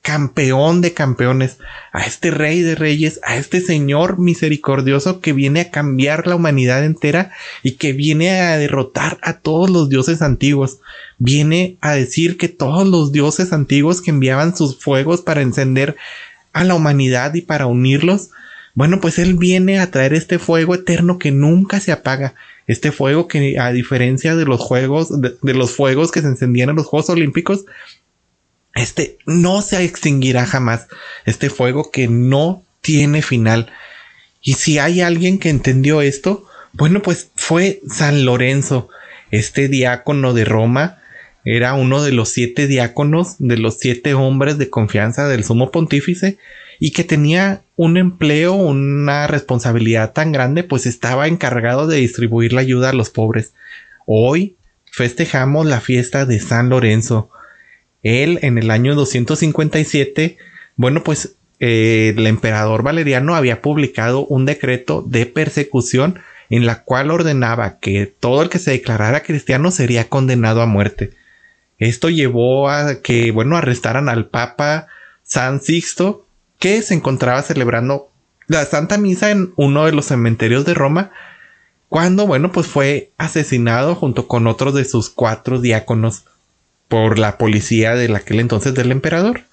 campeón 0.01 0.81
de 0.81 0.93
campeones, 0.93 1.59
a 1.91 2.05
este 2.05 2.31
rey 2.31 2.61
de 2.61 2.75
reyes, 2.75 3.19
a 3.23 3.37
este 3.37 3.61
señor 3.61 4.17
misericordioso 4.17 5.21
que 5.21 5.33
viene 5.33 5.61
a 5.61 5.71
cambiar 5.71 6.25
la 6.25 6.35
humanidad 6.35 6.83
entera 6.83 7.31
y 7.61 7.73
que 7.73 7.93
viene 7.93 8.31
a 8.41 8.57
derrotar 8.57 9.19
a 9.21 9.33
todos 9.33 9.69
los 9.69 9.89
dioses 9.89 10.21
antiguos. 10.21 10.79
Viene 11.19 11.77
a 11.81 11.93
decir 11.93 12.37
que 12.37 12.49
todos 12.49 12.87
los 12.87 13.11
dioses 13.11 13.53
antiguos 13.53 14.01
que 14.01 14.09
enviaban 14.09 14.55
sus 14.55 14.79
fuegos 14.79 15.21
para 15.21 15.41
encender 15.41 15.95
a 16.53 16.63
la 16.63 16.73
humanidad 16.73 17.33
y 17.35 17.41
para 17.41 17.67
unirlos, 17.67 18.31
bueno, 18.73 19.01
pues 19.01 19.19
Él 19.19 19.35
viene 19.35 19.79
a 19.79 19.91
traer 19.91 20.13
este 20.13 20.39
fuego 20.39 20.75
eterno 20.75 21.19
que 21.19 21.31
nunca 21.31 21.79
se 21.79 21.91
apaga. 21.91 22.35
Este 22.67 22.91
fuego 22.91 23.27
que 23.27 23.59
a 23.59 23.71
diferencia 23.71 24.35
de 24.35 24.45
los 24.45 24.61
juegos, 24.61 25.09
de, 25.19 25.53
los 25.53 25.71
fuegos 25.71 26.11
que 26.11 26.21
se 26.21 26.27
encendían 26.27 26.69
en 26.69 26.77
los 26.77 26.85
Juegos 26.85 27.09
Olímpicos, 27.09 27.65
este 28.75 29.17
no 29.25 29.61
se 29.61 29.83
extinguirá 29.83 30.45
jamás. 30.45 30.87
Este 31.25 31.49
fuego 31.49 31.91
que 31.91 32.07
no 32.07 32.63
tiene 32.81 33.21
final. 33.21 33.71
Y 34.41 34.53
si 34.53 34.79
hay 34.79 35.01
alguien 35.01 35.39
que 35.39 35.49
entendió 35.49 36.01
esto, 36.01 36.45
bueno, 36.73 37.01
pues 37.01 37.29
fue 37.35 37.81
San 37.87 38.25
Lorenzo, 38.25 38.89
este 39.29 39.67
diácono 39.67 40.33
de 40.33 40.45
Roma, 40.45 40.99
era 41.43 41.73
uno 41.73 42.01
de 42.03 42.11
los 42.11 42.29
siete 42.29 42.67
diáconos, 42.67 43.35
de 43.39 43.57
los 43.57 43.77
siete 43.79 44.13
hombres 44.13 44.57
de 44.57 44.69
confianza 44.69 45.27
del 45.27 45.43
sumo 45.43 45.71
pontífice, 45.71 46.37
y 46.79 46.91
que 46.91 47.03
tenía 47.03 47.61
un 47.75 47.97
empleo, 47.97 48.53
una 48.53 49.27
responsabilidad 49.27 50.13
tan 50.13 50.31
grande, 50.31 50.63
pues 50.63 50.85
estaba 50.85 51.27
encargado 51.27 51.87
de 51.87 51.97
distribuir 51.97 52.53
la 52.53 52.61
ayuda 52.61 52.89
a 52.89 52.93
los 52.93 53.09
pobres. 53.09 53.53
Hoy 54.05 54.55
festejamos 54.91 55.65
la 55.65 55.79
fiesta 55.79 56.25
de 56.25 56.39
San 56.39 56.69
Lorenzo. 56.69 57.29
Él 58.03 58.39
en 58.41 58.57
el 58.57 58.71
año 58.71 58.95
257, 58.95 60.37
bueno, 60.75 61.03
pues 61.03 61.35
eh, 61.59 62.13
el 62.17 62.25
emperador 62.27 62.83
Valeriano 62.83 63.35
había 63.35 63.61
publicado 63.61 64.25
un 64.25 64.45
decreto 64.45 65.03
de 65.07 65.25
persecución 65.25 66.19
en 66.49 66.65
la 66.65 66.83
cual 66.83 67.11
ordenaba 67.11 67.79
que 67.79 68.07
todo 68.07 68.41
el 68.41 68.49
que 68.49 68.59
se 68.59 68.71
declarara 68.71 69.23
cristiano 69.23 69.71
sería 69.71 70.09
condenado 70.09 70.61
a 70.61 70.65
muerte. 70.65 71.11
Esto 71.77 72.09
llevó 72.09 72.69
a 72.69 73.01
que, 73.01 73.31
bueno, 73.31 73.57
arrestaran 73.57 74.09
al 74.09 74.27
Papa 74.27 74.87
San 75.23 75.61
Sixto 75.61 76.25
que 76.59 76.81
se 76.81 76.93
encontraba 76.93 77.41
celebrando 77.41 78.11
la 78.47 78.65
Santa 78.65 78.97
Misa 78.97 79.31
en 79.31 79.53
uno 79.55 79.85
de 79.85 79.91
los 79.93 80.05
cementerios 80.05 80.65
de 80.65 80.73
Roma 80.73 81.11
cuando, 81.89 82.25
bueno, 82.25 82.51
pues 82.51 82.67
fue 82.67 83.11
asesinado 83.17 83.95
junto 83.95 84.27
con 84.27 84.47
otros 84.47 84.73
de 84.73 84.85
sus 84.85 85.09
cuatro 85.09 85.59
diáconos 85.59 86.25
por 86.91 87.17
la 87.17 87.37
policía 87.37 87.95
de 87.95 88.13
aquel 88.13 88.41
entonces 88.41 88.73
del 88.73 88.91
emperador. 88.91 89.43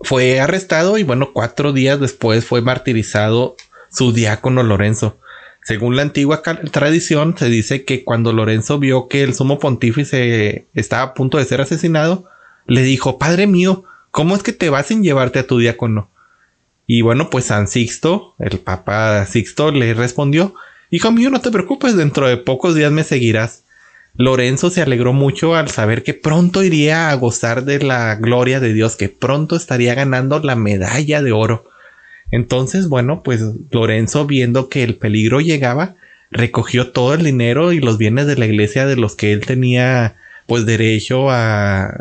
Fue 0.00 0.40
arrestado 0.40 0.98
y 0.98 1.04
bueno, 1.04 1.30
cuatro 1.32 1.72
días 1.72 2.00
después 2.00 2.44
fue 2.44 2.60
martirizado 2.60 3.56
su 3.88 4.12
diácono 4.12 4.64
Lorenzo. 4.64 5.16
Según 5.62 5.94
la 5.94 6.02
antigua 6.02 6.42
tradición, 6.42 7.36
se 7.38 7.48
dice 7.48 7.84
que 7.84 8.02
cuando 8.02 8.32
Lorenzo 8.32 8.80
vio 8.80 9.06
que 9.06 9.22
el 9.22 9.32
sumo 9.32 9.60
pontífice 9.60 10.66
estaba 10.74 11.02
a 11.02 11.14
punto 11.14 11.38
de 11.38 11.44
ser 11.44 11.60
asesinado, 11.60 12.28
le 12.66 12.82
dijo, 12.82 13.16
Padre 13.16 13.46
mío, 13.46 13.84
¿cómo 14.10 14.34
es 14.34 14.42
que 14.42 14.52
te 14.52 14.70
vas 14.70 14.88
sin 14.88 15.04
llevarte 15.04 15.38
a 15.38 15.46
tu 15.46 15.58
diácono? 15.58 16.10
Y 16.84 17.02
bueno, 17.02 17.30
pues 17.30 17.44
San 17.44 17.68
Sixto, 17.68 18.34
el 18.40 18.58
Papa 18.58 19.24
Sixto, 19.26 19.70
le 19.70 19.94
respondió, 19.94 20.56
Hijo 20.90 21.12
mío, 21.12 21.30
no 21.30 21.40
te 21.40 21.52
preocupes, 21.52 21.96
dentro 21.96 22.26
de 22.26 22.38
pocos 22.38 22.74
días 22.74 22.90
me 22.90 23.04
seguirás. 23.04 23.61
Lorenzo 24.14 24.70
se 24.70 24.82
alegró 24.82 25.12
mucho 25.12 25.54
al 25.54 25.68
saber 25.68 26.02
que 26.02 26.14
pronto 26.14 26.62
iría 26.62 27.10
a 27.10 27.14
gozar 27.14 27.64
de 27.64 27.78
la 27.78 28.14
gloria 28.16 28.60
de 28.60 28.72
Dios, 28.72 28.96
que 28.96 29.08
pronto 29.08 29.56
estaría 29.56 29.94
ganando 29.94 30.38
la 30.40 30.54
medalla 30.54 31.22
de 31.22 31.32
oro. 31.32 31.64
Entonces, 32.30 32.88
bueno, 32.88 33.22
pues 33.22 33.42
Lorenzo, 33.70 34.26
viendo 34.26 34.68
que 34.68 34.82
el 34.82 34.96
peligro 34.96 35.40
llegaba, 35.40 35.96
recogió 36.30 36.92
todo 36.92 37.14
el 37.14 37.24
dinero 37.24 37.72
y 37.72 37.80
los 37.80 37.98
bienes 37.98 38.26
de 38.26 38.36
la 38.36 38.46
iglesia 38.46 38.86
de 38.86 38.96
los 38.96 39.16
que 39.16 39.32
él 39.32 39.44
tenía 39.46 40.16
pues 40.46 40.66
derecho 40.66 41.30
a, 41.30 41.94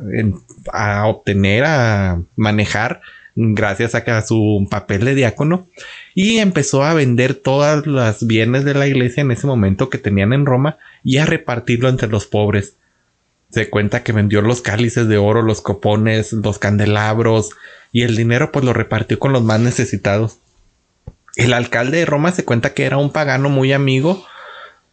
a 0.73 1.07
obtener, 1.07 1.63
a 1.65 2.21
manejar 2.35 3.01
gracias 3.35 3.95
a, 3.95 4.21
su 4.21 4.67
papel 4.69 5.05
de 5.05 5.15
diácono 5.15 5.67
y 6.13 6.37
empezó 6.37 6.83
a 6.83 6.93
vender 6.93 7.35
todas 7.35 7.87
las 7.87 8.25
bienes 8.27 8.65
de 8.65 8.73
la 8.73 8.87
iglesia 8.87 9.21
en 9.21 9.31
ese 9.31 9.47
momento 9.47 9.89
que 9.89 9.97
tenían 9.97 10.33
en 10.33 10.45
Roma 10.45 10.77
y 11.03 11.17
a 11.17 11.25
repartirlo 11.25 11.89
entre 11.89 12.09
los 12.09 12.25
pobres. 12.25 12.75
Se 13.49 13.69
cuenta 13.69 14.03
que 14.03 14.13
vendió 14.13 14.41
los 14.41 14.61
cálices 14.61 15.07
de 15.07 15.17
oro, 15.17 15.41
los 15.41 15.61
copones, 15.61 16.33
los 16.33 16.57
candelabros 16.59 17.51
y 17.91 18.03
el 18.03 18.15
dinero 18.15 18.51
pues 18.51 18.65
lo 18.65 18.73
repartió 18.73 19.19
con 19.19 19.33
los 19.33 19.43
más 19.43 19.59
necesitados. 19.59 20.37
El 21.35 21.53
alcalde 21.53 21.99
de 21.99 22.05
Roma 22.05 22.31
se 22.31 22.43
cuenta 22.43 22.73
que 22.73 22.83
era 22.83 22.97
un 22.97 23.11
pagano 23.11 23.49
muy 23.49 23.71
amigo 23.71 24.25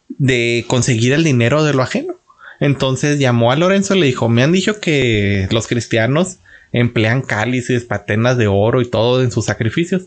de 0.09 0.65
conseguir 0.69 1.13
el 1.13 1.25
dinero 1.25 1.65
de 1.65 1.75
lo 1.75 1.83
ajeno. 1.83 2.15
Entonces 2.61 3.19
llamó 3.19 3.53
a 3.53 3.57
Lorenzo 3.57 3.95
y 3.95 4.01
le 4.01 4.07
dijo, 4.07 4.29
me 4.29 4.43
han 4.43 4.53
dicho 4.53 4.81
que 4.81 5.49
los 5.51 5.69
cristianos 5.69 6.39
emplean 6.73 7.23
cálices, 7.23 7.85
patenas 7.85 8.37
de 8.37 8.47
oro 8.47 8.81
y 8.81 8.87
todo 8.89 9.23
en 9.23 9.31
sus 9.31 9.47
sacrificios. 9.47 10.05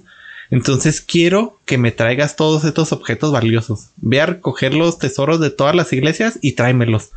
Entonces 0.50 1.02
quiero 1.02 1.60
que 1.66 1.78
me 1.78 1.92
traigas 1.92 2.36
todos 2.36 2.66
estos 2.66 2.92
objetos 2.92 3.32
valiosos. 3.32 3.92
Ve 3.98 4.22
a 4.22 4.26
recoger 4.26 4.74
los 4.74 5.00
tesoros 5.00 5.40
de 5.40 5.50
todas 5.50 5.76
las 5.76 5.94
iglesias 5.94 6.40
y 6.42 6.54
tráemelos 6.54 7.12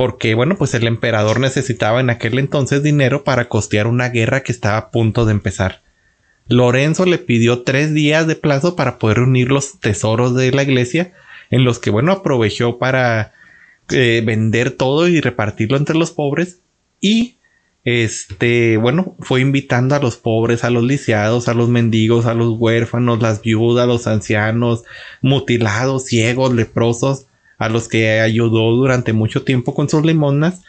porque 0.00 0.34
bueno, 0.34 0.56
pues 0.56 0.72
el 0.72 0.86
emperador 0.86 1.40
necesitaba 1.40 2.00
en 2.00 2.08
aquel 2.08 2.38
entonces 2.38 2.82
dinero 2.82 3.22
para 3.22 3.50
costear 3.50 3.86
una 3.86 4.08
guerra 4.08 4.42
que 4.42 4.50
estaba 4.50 4.78
a 4.78 4.90
punto 4.90 5.26
de 5.26 5.32
empezar. 5.32 5.82
Lorenzo 6.48 7.04
le 7.04 7.18
pidió 7.18 7.64
tres 7.64 7.92
días 7.92 8.26
de 8.26 8.34
plazo 8.34 8.76
para 8.76 8.98
poder 8.98 9.20
unir 9.20 9.52
los 9.52 9.78
tesoros 9.78 10.34
de 10.34 10.52
la 10.52 10.62
iglesia, 10.62 11.12
en 11.50 11.64
los 11.64 11.78
que 11.78 11.90
bueno, 11.90 12.12
aprovechó 12.12 12.78
para 12.78 13.34
eh, 13.90 14.22
vender 14.24 14.70
todo 14.70 15.06
y 15.06 15.20
repartirlo 15.20 15.76
entre 15.76 15.98
los 15.98 16.12
pobres 16.12 16.60
y 16.98 17.36
este, 17.84 18.76
bueno, 18.76 19.16
fue 19.20 19.40
invitando 19.40 19.94
a 19.94 20.00
los 20.00 20.16
pobres, 20.16 20.64
a 20.64 20.70
los 20.70 20.84
lisiados, 20.84 21.48
a 21.48 21.54
los 21.54 21.68
mendigos, 21.68 22.26
a 22.26 22.34
los 22.34 22.58
huérfanos, 22.58 23.22
las 23.22 23.42
viudas, 23.42 23.86
los 23.86 24.06
ancianos, 24.06 24.84
mutilados, 25.22 26.04
ciegos, 26.04 26.52
leprosos, 26.52 27.26
a 27.58 27.68
los 27.68 27.88
que 27.88 28.20
ayudó 28.20 28.74
durante 28.74 29.12
mucho 29.12 29.42
tiempo 29.42 29.74
con 29.74 29.88
sus 29.88 30.04
limonas 30.04 30.62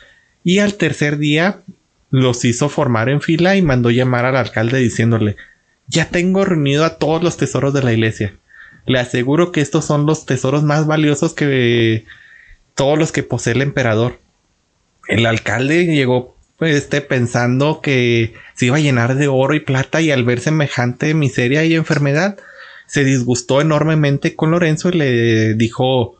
y 0.43 0.59
al 0.59 0.75
tercer 0.75 1.17
día 1.17 1.61
los 2.09 2.43
hizo 2.43 2.69
formar 2.69 3.09
en 3.09 3.21
fila 3.21 3.55
y 3.55 3.61
mandó 3.61 3.89
llamar 3.91 4.25
al 4.25 4.35
alcalde 4.35 4.79
diciéndole 4.79 5.37
ya 5.87 6.09
tengo 6.09 6.45
reunido 6.45 6.85
a 6.85 6.97
todos 6.97 7.21
los 7.21 7.37
tesoros 7.37 7.73
de 7.73 7.83
la 7.83 7.91
iglesia. 7.91 8.35
Le 8.85 8.99
aseguro 8.99 9.51
que 9.51 9.61
estos 9.61 9.85
son 9.85 10.05
los 10.05 10.25
tesoros 10.25 10.63
más 10.63 10.87
valiosos 10.87 11.33
que 11.33 12.05
todos 12.75 12.97
los 12.97 13.11
que 13.11 13.23
posee 13.23 13.53
el 13.53 13.61
emperador. 13.61 14.19
El 15.07 15.25
alcalde 15.25 15.85
llegó 15.85 16.37
este, 16.61 17.01
pensando 17.01 17.81
que 17.81 18.33
se 18.55 18.67
iba 18.67 18.77
a 18.77 18.81
llenar 18.81 19.15
de 19.15 19.27
oro 19.27 19.53
y 19.53 19.59
plata 19.59 20.01
y 20.01 20.11
al 20.11 20.23
ver 20.23 20.39
semejante 20.39 21.13
miseria 21.13 21.65
y 21.65 21.75
enfermedad 21.75 22.37
se 22.87 23.03
disgustó 23.03 23.61
enormemente 23.61 24.35
con 24.35 24.51
Lorenzo 24.51 24.89
y 24.89 24.93
le 24.93 25.53
dijo 25.53 26.17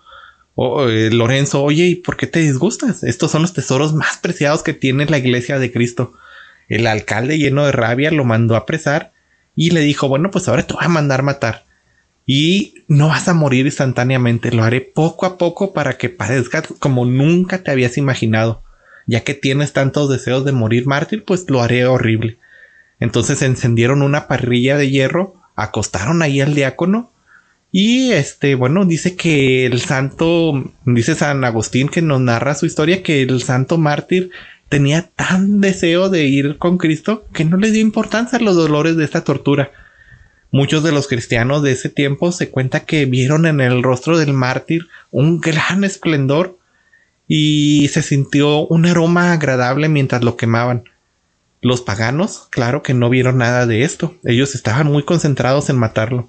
eh, 0.58 1.10
Lorenzo, 1.12 1.64
oye, 1.64 1.86
¿y 1.86 1.96
por 1.96 2.18
qué 2.18 2.28
te 2.28 2.40
disgustas? 2.40 3.04
Estos 3.04 3.32
son 3.32 3.42
los 3.42 3.54
tesoros 3.54 3.94
más 3.94 4.18
preciados 4.18 4.64
que 4.64 4.74
tiene 4.74 5.06
la 5.06 5.18
iglesia 5.18 5.60
de 5.60 5.72
Cristo. 5.72 6.14
El 6.70 6.88
alcalde, 6.88 7.38
lleno 7.38 7.66
de 7.66 7.72
rabia, 7.72 8.12
lo 8.12 8.24
mandó 8.24 8.56
a 8.56 8.60
apresar 8.60 9.12
y 9.56 9.72
le 9.72 9.82
dijo, 9.82 10.08
bueno, 10.08 10.32
pues 10.32 10.48
ahora 10.48 10.66
te 10.66 10.74
voy 10.74 10.86
a 10.86 10.90
mandar 10.90 11.24
matar. 11.24 11.66
Y 12.26 12.86
no 12.88 13.10
vas 13.10 13.28
a 13.28 13.34
morir 13.34 13.66
instantáneamente, 13.66 14.52
lo 14.52 14.64
haré 14.64 14.80
poco 14.80 15.26
a 15.26 15.38
poco 15.38 15.74
para 15.74 15.98
que 15.98 16.10
padezcas 16.10 16.68
como 16.80 17.06
nunca 17.06 17.64
te 17.64 17.72
habías 17.72 17.98
imaginado. 17.98 18.64
Ya 19.12 19.26
que 19.26 19.34
tienes 19.34 19.74
tantos 19.74 20.10
deseos 20.10 20.46
de 20.46 20.54
morir 20.54 20.88
mártir, 20.88 21.26
pues 21.26 21.44
lo 21.50 21.62
haré 21.62 21.86
horrible. 21.86 22.38
Entonces 23.02 23.42
encendieron 23.42 24.04
una 24.04 24.30
parrilla 24.30 24.78
de 24.78 24.90
hierro, 24.90 25.36
acostaron 25.58 26.22
ahí 26.22 26.40
al 26.40 26.56
diácono 26.56 27.12
y 27.74 28.14
este, 28.14 28.56
bueno, 28.56 28.86
dice 28.86 29.18
que 29.18 29.66
el 29.66 29.82
santo, 29.82 30.72
dice 30.86 31.16
San 31.16 31.44
Agustín 31.44 31.90
que 31.90 32.02
nos 32.02 32.22
narra 32.22 32.56
su 32.56 32.66
historia, 32.66 33.04
que 33.04 33.22
el 33.22 33.42
santo 33.42 33.78
mártir 33.78 34.32
tenía 34.70 35.10
tan 35.18 35.60
deseo 35.60 36.08
de 36.08 36.28
ir 36.28 36.58
con 36.58 36.78
Cristo 36.78 37.26
que 37.34 37.44
no 37.44 37.58
le 37.58 37.72
dio 37.72 37.82
importancia 37.82 38.40
a 38.40 38.42
los 38.42 38.56
dolores 38.56 38.96
de 38.96 39.04
esta 39.04 39.26
tortura. 39.26 39.72
Muchos 40.52 40.84
de 40.84 40.94
los 40.94 41.10
cristianos 41.10 41.64
de 41.64 41.74
ese 41.74 41.90
tiempo 41.90 42.32
se 42.32 42.50
cuenta 42.50 42.86
que 42.86 43.06
vieron 43.08 43.46
en 43.46 43.60
el 43.60 43.84
rostro 43.84 44.18
del 44.18 44.32
mártir 44.32 44.88
un 45.12 45.42
gran 45.42 45.84
esplendor 45.84 46.58
y 47.34 47.88
se 47.88 48.02
sintió 48.02 48.68
un 48.68 48.86
aroma 48.86 49.32
agradable 49.32 49.88
mientras 49.88 50.22
lo 50.22 50.36
quemaban. 50.36 50.84
Los 51.62 51.80
paganos, 51.80 52.50
claro 52.50 52.84
que 52.84 52.94
no 52.94 53.10
vieron 53.10 53.38
nada 53.38 53.66
de 53.66 53.84
esto, 53.86 54.18
ellos 54.26 54.54
estaban 54.54 54.88
muy 54.88 55.04
concentrados 55.04 55.70
en 55.70 55.78
matarlo. 55.78 56.28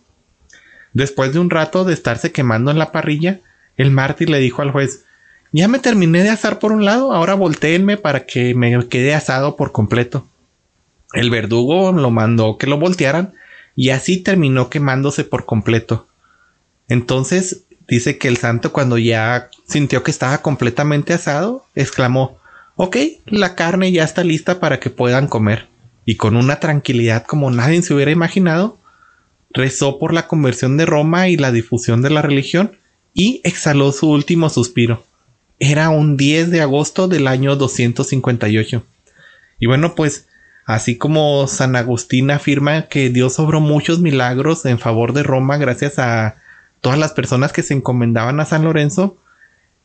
Después 0.93 1.33
de 1.33 1.41
un 1.41 1.51
rato 1.51 1.83
de 1.83 1.93
estarse 1.93 2.31
quemando 2.31 2.71
en 2.71 2.79
la 2.79 2.93
parrilla, 2.93 3.41
el 3.77 3.91
mártir 3.91 4.31
le 4.31 4.39
dijo 4.39 4.63
al 4.63 4.71
juez 4.71 5.05
Ya 5.51 5.67
me 5.67 5.81
terminé 5.81 6.23
de 6.23 6.31
asar 6.31 6.61
por 6.61 6.71
un 6.71 6.85
lado, 6.85 7.13
ahora 7.13 7.35
volteenme 7.35 7.97
para 7.97 8.25
que 8.25 8.55
me 8.55 8.87
quede 8.87 9.13
asado 9.13 9.57
por 9.57 9.73
completo. 9.73 10.25
El 11.15 11.31
verdugo 11.31 11.91
lo 11.91 12.13
mandó 12.13 12.59
que 12.59 12.69
lo 12.69 12.79
voltearan 12.79 13.35
y 13.75 13.91
así 13.91 14.19
terminó 14.19 14.71
quemándose 14.71 15.25
por 15.25 15.47
completo. 15.47 16.07
Entonces 16.87 17.65
dice 17.93 18.17
que 18.17 18.29
el 18.29 18.39
santo 18.39 18.73
cuando 18.73 18.97
ya 18.97 19.51
sintió 19.69 20.03
que 20.03 20.11
estaba 20.11 20.39
completamente 20.39 21.13
asado, 21.13 21.67
exclamó 21.75 22.39
Ok, 22.75 22.97
la 23.27 23.55
carne 23.55 23.93
ya 23.93 24.03
está 24.03 24.25
lista 24.25 24.59
para 24.59 24.81
que 24.81 24.89
puedan 24.89 25.29
comer. 25.29 25.69
Y 26.07 26.17
con 26.17 26.37
una 26.37 26.59
tranquilidad 26.59 27.27
como 27.27 27.51
nadie 27.51 27.83
se 27.83 27.93
hubiera 27.93 28.11
imaginado, 28.11 28.79
rezó 29.51 29.99
por 29.99 30.15
la 30.15 30.27
conversión 30.27 30.79
de 30.79 30.87
Roma 30.87 31.29
y 31.29 31.37
la 31.37 31.53
difusión 31.53 32.01
de 32.01 32.09
la 32.09 32.23
religión 32.23 32.79
y 33.13 33.43
exhaló 33.45 33.93
su 33.93 34.09
último 34.09 34.49
suspiro. 34.49 35.05
Era 35.59 35.91
un 35.91 36.17
10 36.17 36.51
de 36.51 36.63
agosto 36.63 37.09
del 37.09 37.27
año 37.29 37.57
258. 37.57 38.85
Y 39.61 39.67
bueno, 39.67 39.95
pues 39.95 40.29
así 40.65 40.97
como 40.97 41.47
San 41.47 41.77
Agustín 41.77 42.31
afirma 42.31 42.89
que 42.89 43.11
Dios 43.11 43.39
obró 43.39 43.61
muchos 43.61 44.01
milagros 44.01 44.65
en 44.65 44.79
favor 44.79 45.13
de 45.13 45.23
Roma 45.23 45.59
gracias 45.59 45.99
a 45.99 46.37
todas 46.83 46.99
las 46.99 47.13
personas 47.13 47.53
que 47.53 47.63
se 47.63 47.73
encomendaban 47.73 48.39
a 48.41 48.45
San 48.45 48.65
Lorenzo, 48.65 49.17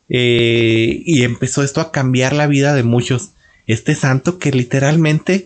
eh, 0.09 1.03
y 1.05 1.23
empezó 1.23 1.63
esto 1.63 1.79
a 1.79 1.91
cambiar 1.93 2.33
la 2.33 2.47
vida 2.47 2.73
de 2.73 2.83
muchos. 2.83 3.29
Este 3.65 3.95
santo 3.95 4.39
que 4.39 4.51
literalmente 4.51 5.45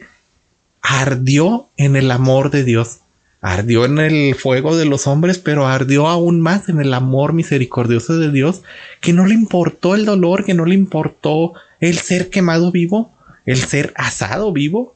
ardió 0.82 1.70
en 1.78 1.96
el 1.96 2.10
amor 2.10 2.50
de 2.50 2.64
Dios 2.64 3.02
ardió 3.42 3.86
en 3.86 3.98
el 3.98 4.36
fuego 4.36 4.78
de 4.78 4.86
los 4.86 5.08
hombres, 5.08 5.40
pero 5.40 5.68
ardió 5.68 6.08
aún 6.08 6.40
más 6.40 6.70
en 6.70 6.80
el 6.80 6.94
amor 6.94 7.34
misericordioso 7.34 8.18
de 8.18 8.32
Dios, 8.32 8.62
que 9.02 9.14
no 9.14 9.26
le 9.26 9.34
importó 9.34 9.96
el 9.96 10.06
dolor, 10.06 10.46
que 10.46 10.54
no 10.54 10.66
le 10.66 10.76
importó 10.76 11.54
el 11.80 11.98
ser 11.98 12.30
quemado 12.30 12.72
vivo, 12.72 13.12
el 13.46 13.58
ser 13.58 13.94
asado 13.96 14.54
vivo, 14.54 14.96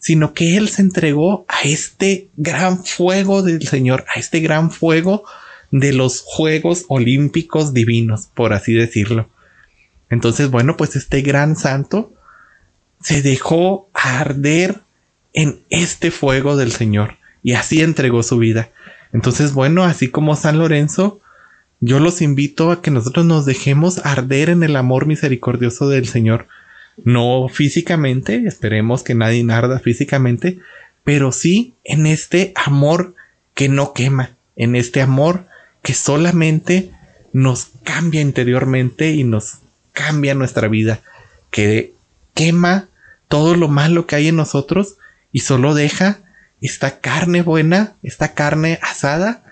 sino 0.00 0.34
que 0.34 0.56
Él 0.56 0.68
se 0.68 0.82
entregó 0.82 1.46
a 1.48 1.62
este 1.62 2.28
gran 2.36 2.84
fuego 2.84 3.42
del 3.42 3.66
Señor, 3.66 4.04
a 4.14 4.18
este 4.18 4.40
gran 4.40 4.72
fuego 4.72 5.22
de 5.70 5.92
los 5.92 6.22
Juegos 6.22 6.84
Olímpicos 6.88 7.74
Divinos, 7.74 8.28
por 8.34 8.52
así 8.52 8.74
decirlo. 8.74 9.28
Entonces, 10.10 10.50
bueno, 10.50 10.76
pues 10.76 10.96
este 10.96 11.22
gran 11.22 11.56
santo 11.56 12.12
se 13.02 13.22
dejó 13.22 13.88
arder 13.92 14.80
en 15.32 15.60
este 15.70 16.10
fuego 16.10 16.56
del 16.56 16.72
Señor 16.72 17.16
y 17.42 17.52
así 17.52 17.82
entregó 17.82 18.22
su 18.22 18.38
vida. 18.38 18.70
Entonces, 19.12 19.52
bueno, 19.52 19.84
así 19.84 20.08
como 20.08 20.36
San 20.36 20.58
Lorenzo, 20.58 21.20
yo 21.80 22.00
los 22.00 22.22
invito 22.22 22.72
a 22.72 22.82
que 22.82 22.90
nosotros 22.90 23.24
nos 23.24 23.46
dejemos 23.46 24.04
arder 24.04 24.50
en 24.50 24.62
el 24.62 24.76
amor 24.76 25.06
misericordioso 25.06 25.88
del 25.88 26.08
Señor. 26.08 26.46
No 27.04 27.46
físicamente, 27.48 28.44
esperemos 28.46 29.02
que 29.02 29.14
nadie 29.14 29.46
arda 29.50 29.78
físicamente, 29.78 30.58
pero 31.04 31.30
sí 31.30 31.74
en 31.84 32.06
este 32.06 32.52
amor 32.56 33.14
que 33.54 33.68
no 33.68 33.92
quema, 33.92 34.32
en 34.56 34.74
este 34.74 35.00
amor 35.00 35.46
que 35.88 35.94
solamente 35.94 36.90
nos 37.32 37.68
cambia 37.82 38.20
interiormente 38.20 39.12
y 39.12 39.24
nos 39.24 39.60
cambia 39.94 40.34
nuestra 40.34 40.68
vida, 40.68 41.00
que 41.50 41.94
quema 42.34 42.90
todo 43.26 43.56
lo 43.56 43.68
malo 43.68 44.06
que 44.06 44.16
hay 44.16 44.28
en 44.28 44.36
nosotros 44.36 44.98
y 45.32 45.40
solo 45.40 45.72
deja 45.72 46.18
esta 46.60 47.00
carne 47.00 47.40
buena, 47.40 47.94
esta 48.02 48.34
carne 48.34 48.78
asada 48.82 49.42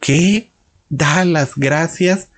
que 0.00 0.50
da 0.90 1.24
las 1.24 1.56
gracias 1.56 2.28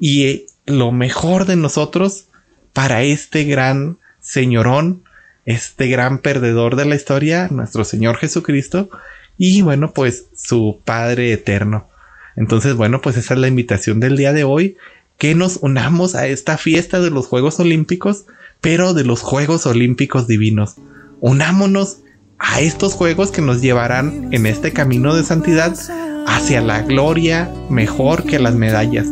y 0.00 0.24
eh, 0.24 0.46
lo 0.66 0.90
mejor 0.90 1.44
de 1.44 1.54
nosotros 1.54 2.26
para 2.72 3.04
este 3.04 3.44
gran 3.44 3.98
señorón, 4.18 5.04
este 5.44 5.86
gran 5.86 6.18
perdedor 6.18 6.74
de 6.74 6.86
la 6.86 6.96
historia, 6.96 7.46
nuestro 7.48 7.84
Señor 7.84 8.16
Jesucristo, 8.16 8.90
y 9.36 9.62
bueno, 9.62 9.92
pues 9.92 10.24
su 10.34 10.80
Padre 10.84 11.32
eterno. 11.32 11.88
Entonces, 12.38 12.76
bueno, 12.76 13.00
pues 13.00 13.16
esa 13.16 13.34
es 13.34 13.40
la 13.40 13.48
invitación 13.48 13.98
del 13.98 14.16
día 14.16 14.32
de 14.32 14.44
hoy, 14.44 14.76
que 15.18 15.34
nos 15.34 15.56
unamos 15.56 16.14
a 16.14 16.28
esta 16.28 16.56
fiesta 16.56 17.00
de 17.00 17.10
los 17.10 17.26
Juegos 17.26 17.58
Olímpicos, 17.58 18.26
pero 18.60 18.94
de 18.94 19.02
los 19.04 19.22
Juegos 19.22 19.66
Olímpicos 19.66 20.28
Divinos. 20.28 20.76
Unámonos 21.20 21.98
a 22.38 22.60
estos 22.60 22.94
Juegos 22.94 23.32
que 23.32 23.42
nos 23.42 23.60
llevarán 23.60 24.28
en 24.32 24.46
este 24.46 24.72
camino 24.72 25.16
de 25.16 25.24
santidad 25.24 25.76
hacia 26.28 26.60
la 26.60 26.82
gloria 26.82 27.52
mejor 27.70 28.22
que 28.22 28.38
las 28.38 28.54
medallas, 28.54 29.08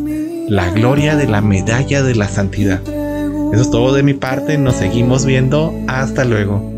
la 0.49 0.71
gloria 0.71 1.17
de 1.17 1.27
la 1.27 1.41
medalla 1.41 2.05
de 2.05 2.15
la 2.15 2.29
santidad. 2.29 2.81
Eso 3.53 3.62
es 3.62 3.71
todo 3.71 3.93
de 3.93 4.05
mi 4.05 4.15
parte, 4.15 4.57
nos 4.57 4.77
seguimos 4.77 5.27
viendo, 5.27 5.75
hasta 5.89 6.25
luego. 6.25 6.73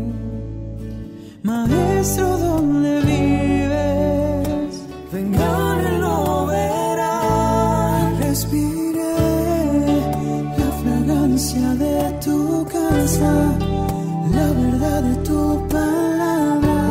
La 13.21 14.51
verdad 14.53 15.03
de 15.03 15.15
tu 15.27 15.67
palabra, 15.67 16.81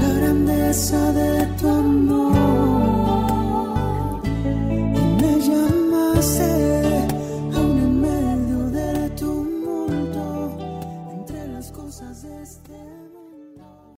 la 0.00 0.12
grandeza 0.18 1.12
de 1.12 1.39